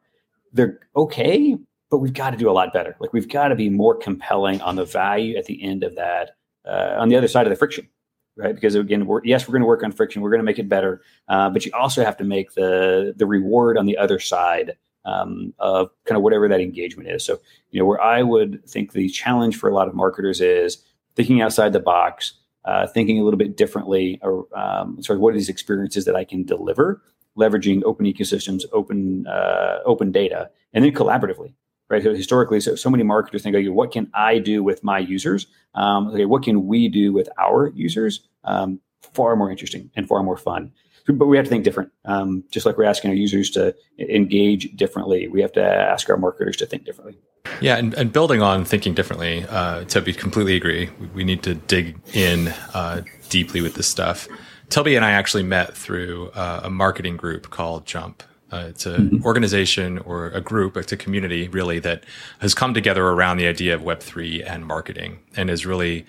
they're 0.51 0.79
okay, 0.97 1.57
but 1.89 1.99
we've 1.99 2.13
got 2.13 2.31
to 2.31 2.37
do 2.37 2.49
a 2.49 2.51
lot 2.51 2.73
better. 2.73 2.95
Like 2.99 3.13
we've 3.13 3.29
got 3.29 3.49
to 3.49 3.55
be 3.55 3.69
more 3.69 3.95
compelling 3.95 4.61
on 4.61 4.75
the 4.75 4.85
value 4.85 5.37
at 5.37 5.45
the 5.45 5.61
end 5.63 5.83
of 5.83 5.95
that, 5.95 6.31
uh, 6.65 6.95
on 6.97 7.09
the 7.09 7.15
other 7.15 7.27
side 7.27 7.45
of 7.45 7.49
the 7.49 7.55
friction, 7.55 7.87
right? 8.35 8.53
Because 8.53 8.75
again, 8.75 9.05
we're, 9.05 9.23
yes, 9.23 9.47
we're 9.47 9.53
going 9.53 9.61
to 9.61 9.67
work 9.67 9.83
on 9.83 9.91
friction. 9.91 10.21
We're 10.21 10.29
going 10.29 10.39
to 10.39 10.45
make 10.45 10.59
it 10.59 10.67
better, 10.67 11.01
uh, 11.29 11.49
but 11.49 11.65
you 11.65 11.71
also 11.73 12.03
have 12.03 12.17
to 12.17 12.23
make 12.23 12.53
the 12.53 13.13
the 13.15 13.25
reward 13.25 13.77
on 13.77 13.85
the 13.85 13.97
other 13.97 14.19
side 14.19 14.77
um, 15.05 15.53
of 15.59 15.89
kind 16.05 16.17
of 16.17 16.23
whatever 16.23 16.47
that 16.49 16.59
engagement 16.59 17.09
is. 17.09 17.23
So 17.23 17.39
you 17.71 17.79
know, 17.79 17.85
where 17.85 18.01
I 18.01 18.21
would 18.21 18.65
think 18.67 18.91
the 18.91 19.09
challenge 19.09 19.57
for 19.57 19.69
a 19.69 19.73
lot 19.73 19.87
of 19.87 19.95
marketers 19.95 20.41
is 20.41 20.83
thinking 21.15 21.41
outside 21.41 21.71
the 21.71 21.79
box, 21.79 22.33
uh, 22.65 22.85
thinking 22.87 23.19
a 23.19 23.23
little 23.23 23.37
bit 23.37 23.55
differently, 23.55 24.19
or 24.21 24.45
um, 24.57 25.01
sort 25.01 25.17
of 25.17 25.21
what 25.21 25.33
are 25.33 25.37
these 25.37 25.49
experiences 25.49 26.03
that 26.03 26.17
I 26.17 26.25
can 26.25 26.43
deliver, 26.43 27.01
leveraging 27.37 27.83
open 27.85 28.05
ecosystems, 28.05 28.63
open 28.73 29.25
uh, 29.27 29.79
open 29.85 30.11
data, 30.11 30.49
and 30.73 30.83
then 30.83 30.91
collaboratively 30.91 31.53
right? 31.89 32.03
So 32.03 32.13
historically, 32.13 32.59
so, 32.59 32.75
so 32.75 32.89
many 32.89 33.03
marketers 33.03 33.43
think, 33.43 33.55
okay, 33.55 33.69
what 33.69 33.91
can 33.91 34.09
I 34.13 34.39
do 34.39 34.63
with 34.63 34.83
my 34.83 34.99
users? 34.99 35.47
Um, 35.75 36.09
okay, 36.09 36.25
what 36.25 36.43
can 36.43 36.67
we 36.67 36.89
do 36.89 37.13
with 37.13 37.29
our 37.37 37.71
users? 37.75 38.27
Um, 38.43 38.79
far 39.13 39.35
more 39.35 39.51
interesting 39.51 39.89
and 39.95 40.07
far 40.07 40.23
more 40.23 40.37
fun. 40.37 40.71
But 41.07 41.27
we 41.27 41.37
have 41.37 41.45
to 41.45 41.49
think 41.49 41.63
different. 41.63 41.91
Um, 42.03 42.43
just 42.51 42.65
like 42.65 42.77
we're 42.77 42.83
asking 42.83 43.11
our 43.11 43.15
users 43.15 43.49
to 43.51 43.73
engage 43.97 44.75
differently, 44.75 45.29
we 45.29 45.41
have 45.41 45.53
to 45.53 45.63
ask 45.63 46.09
our 46.09 46.17
marketers 46.17 46.57
to 46.57 46.65
think 46.65 46.83
differently. 46.83 47.17
Yeah, 47.61 47.77
and, 47.77 47.93
and 47.93 48.11
building 48.11 48.41
on 48.41 48.65
thinking 48.65 48.93
differently, 48.93 49.45
uh, 49.47 49.85
to 49.85 50.01
be 50.01 50.11
completely 50.11 50.57
agree, 50.57 50.89
we, 50.99 51.07
we 51.07 51.23
need 51.23 51.43
to 51.43 51.55
dig 51.55 51.97
in 52.13 52.49
uh, 52.73 53.03
deeply 53.29 53.61
with 53.61 53.75
this 53.75 53.87
stuff. 53.87 54.27
Toby 54.69 54.97
and 54.97 55.05
I 55.05 55.11
actually 55.11 55.43
met 55.43 55.77
through 55.77 56.29
uh, 56.31 56.61
a 56.63 56.69
marketing 56.69 57.15
group 57.15 57.49
called 57.49 57.85
Jump. 57.85 58.21
Uh, 58.51 58.67
it's 58.69 58.85
an 58.85 59.09
mm-hmm. 59.09 59.25
organization 59.25 59.97
or 59.99 60.27
a 60.27 60.39
group, 60.39 60.77
it's 60.77 60.91
a 60.91 60.97
community 60.97 61.49
really 61.49 61.79
that 61.79 62.05
has 62.39 62.53
come 62.53 62.73
together 62.73 63.05
around 63.05 63.37
the 63.37 63.47
idea 63.47 63.75
of 63.75 63.81
Web3 63.81 64.49
and 64.49 64.65
marketing 64.65 65.19
and 65.35 65.49
is 65.49 65.65
really 65.65 66.05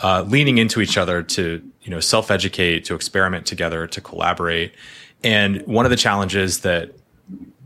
uh, 0.00 0.22
leaning 0.22 0.56
into 0.56 0.80
each 0.80 0.96
other 0.96 1.22
to, 1.22 1.62
you 1.82 1.90
know, 1.90 2.00
self 2.00 2.30
educate, 2.30 2.84
to 2.86 2.94
experiment 2.94 3.44
together, 3.44 3.86
to 3.86 4.00
collaborate. 4.00 4.72
And 5.22 5.62
one 5.66 5.84
of 5.84 5.90
the 5.90 5.96
challenges 5.96 6.60
that 6.60 6.92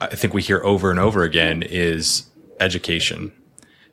I 0.00 0.08
think 0.08 0.34
we 0.34 0.42
hear 0.42 0.62
over 0.64 0.90
and 0.90 0.98
over 0.98 1.22
again 1.22 1.62
is 1.62 2.26
education 2.58 3.32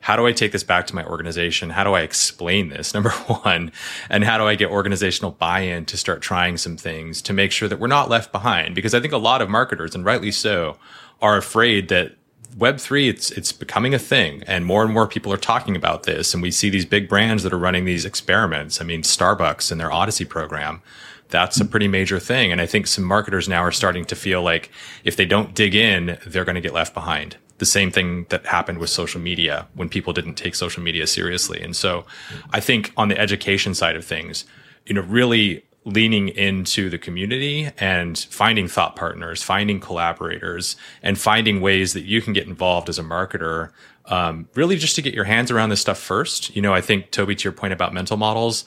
how 0.04 0.16
do 0.16 0.26
I 0.26 0.32
take 0.32 0.52
this 0.52 0.62
back 0.62 0.86
to 0.88 0.94
my 0.94 1.02
organization? 1.06 1.70
How 1.70 1.82
do 1.82 1.94
I 1.94 2.02
explain 2.02 2.68
this? 2.68 2.92
Number 2.94 3.08
one. 3.08 3.72
And 4.10 4.22
how 4.22 4.36
do 4.36 4.44
I 4.44 4.54
get 4.54 4.70
organizational 4.70 5.30
buy 5.30 5.60
in 5.60 5.86
to 5.86 5.96
start 5.96 6.20
trying 6.20 6.58
some 6.58 6.76
things 6.76 7.22
to 7.22 7.32
make 7.32 7.50
sure 7.50 7.70
that 7.70 7.80
we're 7.80 7.86
not 7.86 8.10
left 8.10 8.30
behind? 8.30 8.74
Because 8.74 8.92
I 8.92 9.00
think 9.00 9.14
a 9.14 9.18
lot 9.18 9.40
of 9.40 9.48
marketers, 9.48 9.94
and 9.94 10.04
rightly 10.04 10.30
so, 10.30 10.76
are 11.22 11.38
afraid 11.38 11.88
that 11.88 12.16
Web3, 12.54 13.08
it's, 13.08 13.30
it's 13.30 13.50
becoming 13.50 13.94
a 13.94 13.98
thing 13.98 14.42
and 14.46 14.66
more 14.66 14.84
and 14.84 14.92
more 14.92 15.06
people 15.06 15.32
are 15.32 15.38
talking 15.38 15.74
about 15.74 16.02
this. 16.02 16.34
And 16.34 16.42
we 16.42 16.50
see 16.50 16.68
these 16.68 16.84
big 16.84 17.08
brands 17.08 17.42
that 17.42 17.54
are 17.54 17.58
running 17.58 17.86
these 17.86 18.04
experiments. 18.04 18.82
I 18.82 18.84
mean, 18.84 19.00
Starbucks 19.00 19.72
and 19.72 19.80
their 19.80 19.90
Odyssey 19.90 20.26
program 20.26 20.82
that's 21.30 21.58
a 21.58 21.64
pretty 21.64 21.88
major 21.88 22.20
thing. 22.20 22.52
And 22.52 22.60
I 22.60 22.66
think 22.66 22.86
some 22.86 23.02
marketers 23.02 23.48
now 23.48 23.62
are 23.62 23.72
starting 23.72 24.04
to 24.04 24.14
feel 24.14 24.42
like 24.42 24.70
if 25.02 25.16
they 25.16 25.24
don't 25.24 25.54
dig 25.54 25.74
in, 25.74 26.18
they're 26.26 26.44
going 26.44 26.54
to 26.54 26.60
get 26.60 26.74
left 26.74 26.92
behind 26.92 27.38
the 27.58 27.66
same 27.66 27.90
thing 27.90 28.26
that 28.30 28.46
happened 28.46 28.78
with 28.78 28.90
social 28.90 29.20
media 29.20 29.66
when 29.74 29.88
people 29.88 30.12
didn't 30.12 30.34
take 30.34 30.54
social 30.54 30.82
media 30.82 31.06
seriously. 31.06 31.60
And 31.60 31.76
so 31.76 32.04
I 32.50 32.60
think 32.60 32.92
on 32.96 33.08
the 33.08 33.18
education 33.18 33.74
side 33.74 33.96
of 33.96 34.04
things, 34.04 34.44
you 34.86 34.94
know, 34.94 35.02
really 35.02 35.64
leaning 35.84 36.28
into 36.28 36.88
the 36.88 36.98
community 36.98 37.70
and 37.78 38.18
finding 38.18 38.66
thought 38.66 38.96
partners, 38.96 39.42
finding 39.42 39.80
collaborators, 39.80 40.76
and 41.02 41.18
finding 41.18 41.60
ways 41.60 41.92
that 41.92 42.04
you 42.04 42.22
can 42.22 42.32
get 42.32 42.46
involved 42.46 42.88
as 42.88 42.98
a 42.98 43.02
marketer. 43.02 43.70
Um, 44.06 44.48
really, 44.54 44.76
just 44.76 44.96
to 44.96 45.02
get 45.02 45.14
your 45.14 45.24
hands 45.24 45.50
around 45.50 45.68
this 45.68 45.80
stuff 45.80 45.98
first. 45.98 46.54
You 46.56 46.62
know, 46.62 46.74
I 46.74 46.80
think 46.80 47.10
Toby, 47.10 47.34
to 47.36 47.44
your 47.44 47.52
point 47.52 47.72
about 47.72 47.92
mental 47.92 48.16
models, 48.16 48.64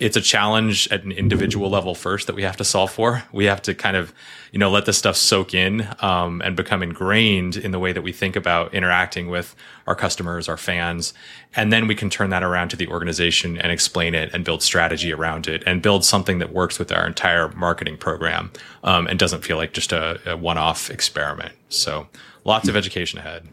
it's 0.00 0.16
a 0.16 0.20
challenge 0.22 0.88
at 0.90 1.04
an 1.04 1.12
individual 1.12 1.68
level 1.68 1.94
first 1.94 2.26
that 2.26 2.34
we 2.34 2.42
have 2.42 2.56
to 2.56 2.64
solve 2.64 2.90
for. 2.90 3.22
We 3.32 3.44
have 3.44 3.60
to 3.62 3.74
kind 3.74 3.96
of, 3.96 4.14
you 4.50 4.58
know, 4.58 4.70
let 4.70 4.86
this 4.86 4.96
stuff 4.96 5.14
soak 5.14 5.52
in 5.52 5.86
um, 6.00 6.40
and 6.40 6.56
become 6.56 6.82
ingrained 6.82 7.56
in 7.56 7.70
the 7.70 7.78
way 7.78 7.92
that 7.92 8.00
we 8.00 8.10
think 8.10 8.34
about 8.34 8.72
interacting 8.72 9.28
with 9.28 9.54
our 9.86 9.94
customers, 9.94 10.48
our 10.48 10.56
fans, 10.56 11.12
and 11.54 11.70
then 11.70 11.86
we 11.86 11.94
can 11.94 12.08
turn 12.08 12.30
that 12.30 12.42
around 12.42 12.70
to 12.70 12.76
the 12.76 12.88
organization 12.88 13.58
and 13.58 13.70
explain 13.70 14.14
it 14.14 14.32
and 14.32 14.42
build 14.42 14.62
strategy 14.62 15.12
around 15.12 15.46
it 15.46 15.62
and 15.66 15.82
build 15.82 16.02
something 16.02 16.38
that 16.38 16.52
works 16.52 16.78
with 16.78 16.90
our 16.90 17.06
entire 17.06 17.50
marketing 17.52 17.98
program 17.98 18.50
um, 18.82 19.06
and 19.06 19.18
doesn't 19.18 19.44
feel 19.44 19.58
like 19.58 19.74
just 19.74 19.92
a, 19.92 20.18
a 20.30 20.36
one-off 20.36 20.90
experiment. 20.90 21.52
So, 21.68 22.08
lots 22.44 22.68
of 22.68 22.76
education 22.76 23.18
ahead. 23.18 23.46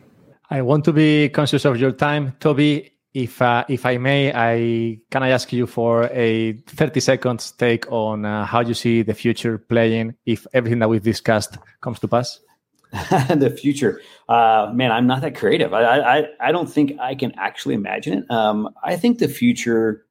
I 0.50 0.62
want 0.62 0.86
to 0.86 0.94
be 0.94 1.28
conscious 1.28 1.66
of 1.66 1.78
your 1.78 1.92
time, 1.92 2.36
Toby 2.40 2.94
if 3.17 3.41
uh, 3.41 3.65
if 3.67 3.84
I 3.84 3.97
may, 3.97 4.32
I 4.32 4.99
can 5.10 5.23
I 5.23 5.30
ask 5.30 5.51
you 5.51 5.65
for 5.65 6.03
a 6.13 6.53
30 6.67 6.99
seconds 6.99 7.51
take 7.51 7.91
on 7.91 8.25
uh, 8.25 8.45
how 8.45 8.60
you 8.60 8.75
see 8.75 9.01
the 9.01 9.15
future 9.15 9.58
playing 9.58 10.13
if 10.27 10.45
everything 10.53 10.77
that 10.80 10.89
we've 10.89 11.01
discussed 11.01 11.58
comes 11.82 11.99
to 12.01 12.08
pass. 12.08 12.39
the 12.91 13.49
future, 13.49 14.01
uh, 14.30 14.71
man, 14.71 14.91
I'm 14.91 15.08
not 15.08 15.21
that 15.21 15.36
creative. 15.36 15.73
I, 15.73 15.82
I 15.99 16.23
I 16.39 16.51
don't 16.51 16.69
think 16.69 16.93
I 16.99 17.15
can 17.15 17.34
actually 17.38 17.73
imagine 17.73 18.19
it. 18.19 18.32
Um, 18.32 18.69
I 18.84 18.97
think 18.97 19.17
the 19.17 19.27
future, 19.27 20.06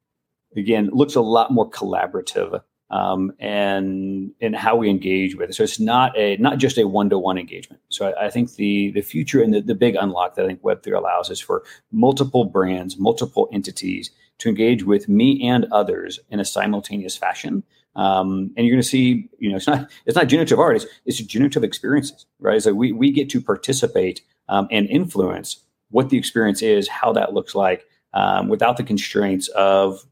again, 0.57 0.89
looks 0.91 1.15
a 1.15 1.21
lot 1.21 1.49
more 1.49 1.69
collaborative 1.69 2.61
um, 2.89 3.33
and 3.39 4.31
and 4.39 4.55
how 4.55 4.75
we 4.75 4.89
engage 4.89 5.35
with 5.35 5.49
it. 5.49 5.53
So 5.53 5.63
it's 5.63 5.79
not 5.79 6.17
a 6.17 6.37
not 6.37 6.57
just 6.57 6.77
a 6.77 6.87
one 6.87 7.09
to 7.09 7.19
one 7.19 7.37
engagement. 7.37 7.81
So 7.89 8.07
I, 8.09 8.25
I, 8.25 8.29
think 8.29 8.55
the 8.55 8.91
the 8.91 9.01
future 9.01 9.41
and 9.41 9.53
the, 9.53 9.61
the 9.61 9.75
big 9.75 9.95
unlock 9.95 10.35
that 10.35 10.45
I 10.45 10.47
think 10.47 10.63
Web 10.63 10.83
three 10.83 10.93
allows 10.93 11.29
is 11.29 11.41
for 11.41 11.63
multiple 11.91 12.45
brands, 12.45 12.97
multiple 12.97 13.49
entities 13.51 14.11
to 14.39 14.49
engage 14.49 14.83
with 14.83 15.09
me 15.09 15.47
and 15.47 15.65
others 15.71 16.19
in 16.29 16.39
a 16.39 16.45
simultaneous 16.45 17.17
fashion. 17.17 17.63
Um, 17.95 18.51
and 18.55 18.65
you're 18.65 18.75
going 18.75 18.83
to 18.83 18.87
see, 18.87 19.27
you 19.39 19.49
know, 19.49 19.57
it's 19.57 19.67
not 19.67 19.89
it's 20.05 20.15
not 20.15 20.27
generative 20.27 20.59
art; 20.59 20.77
it's, 20.77 20.85
it's 21.05 21.19
generative 21.19 21.63
experiences, 21.63 22.25
right? 22.39 22.61
So 22.61 22.73
we 22.73 22.91
we 22.91 23.11
get 23.11 23.29
to 23.31 23.41
participate 23.41 24.21
um, 24.47 24.67
and 24.71 24.87
influence 24.87 25.63
what 25.89 26.09
the 26.09 26.17
experience 26.17 26.61
is, 26.61 26.87
how 26.87 27.11
that 27.13 27.33
looks 27.33 27.55
like, 27.55 27.85
um, 28.13 28.49
without 28.49 28.77
the 28.77 28.83
constraints 28.83 29.47
of 29.49 30.05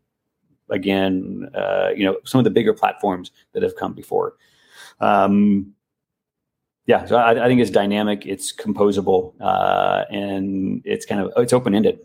again, 0.70 1.50
uh, 1.54 1.90
you 1.96 2.06
know, 2.06 2.18
some 2.26 2.40
of 2.40 2.44
the 2.46 2.50
bigger 2.50 2.74
platforms 2.74 3.32
that 3.54 3.64
have 3.64 3.76
come 3.76 3.94
before. 3.94 4.36
Um, 5.00 5.74
yeah, 6.86 7.06
so 7.06 7.16
I, 7.16 7.46
I, 7.46 7.48
think 7.48 7.62
it's 7.62 7.72
dynamic, 7.72 8.26
it's 8.26 8.54
composable, 8.54 9.34
uh, 9.42 10.06
and 10.12 10.82
it's 10.86 11.06
kind 11.06 11.22
of 11.22 11.32
it's 11.38 11.54
open 11.54 11.74
ended. 11.74 12.00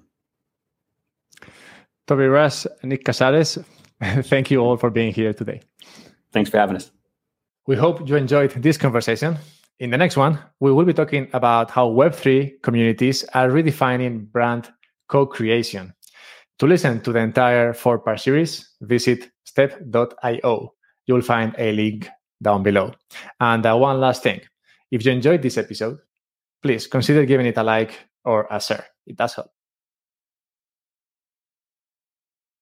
Toby 2.07 2.27
Rush, 2.27 2.67
Nick 2.83 3.05
Casares, 3.05 3.63
thank 4.25 4.51
you 4.51 4.61
all 4.61 4.77
for 4.77 4.91
being 4.91 5.13
here 5.13 5.33
today. 5.33 5.61
Thanks 6.33 6.51
for 6.51 6.59
having 6.59 6.77
us. 6.77 6.91
We 7.67 7.77
hope 7.77 8.09
you 8.09 8.17
enjoyed 8.17 8.51
this 8.51 8.79
conversation. 8.79 9.37
In 9.81 9.91
the 9.91 9.99
next 9.99 10.17
one, 10.17 10.39
we 10.61 10.73
will 10.73 10.85
be 10.85 10.93
talking 10.93 11.29
about 11.33 11.71
how 11.71 11.89
Web3 11.89 12.63
communities 12.63 13.25
are 13.35 13.49
redefining 13.49 14.31
brand 14.31 14.71
co 15.09 15.27
creation. 15.27 15.95
To 16.61 16.67
listen 16.67 17.01
to 17.01 17.13
the 17.13 17.21
entire 17.21 17.73
four 17.73 17.99
part 17.99 18.21
series, 18.21 18.77
visit 18.83 19.31
step.io. 19.45 20.75
You'll 21.07 21.23
find 21.23 21.55
a 21.59 21.73
link 21.73 22.07
down 22.43 22.63
below. 22.63 22.93
And 23.41 23.65
uh, 23.65 23.77
one 23.77 23.99
last 23.99 24.23
thing 24.23 24.43
if 24.91 25.05
you 25.05 25.13
enjoyed 25.13 25.41
this 25.41 25.57
episode, 25.57 25.99
please 26.63 26.87
consider 26.87 27.25
giving 27.25 27.47
it 27.47 27.57
a 27.57 27.63
like 27.63 27.99
or 28.27 28.47
a 28.51 28.61
share. 28.61 28.85
It 29.07 29.17
does 29.17 29.35
help. 29.35 29.49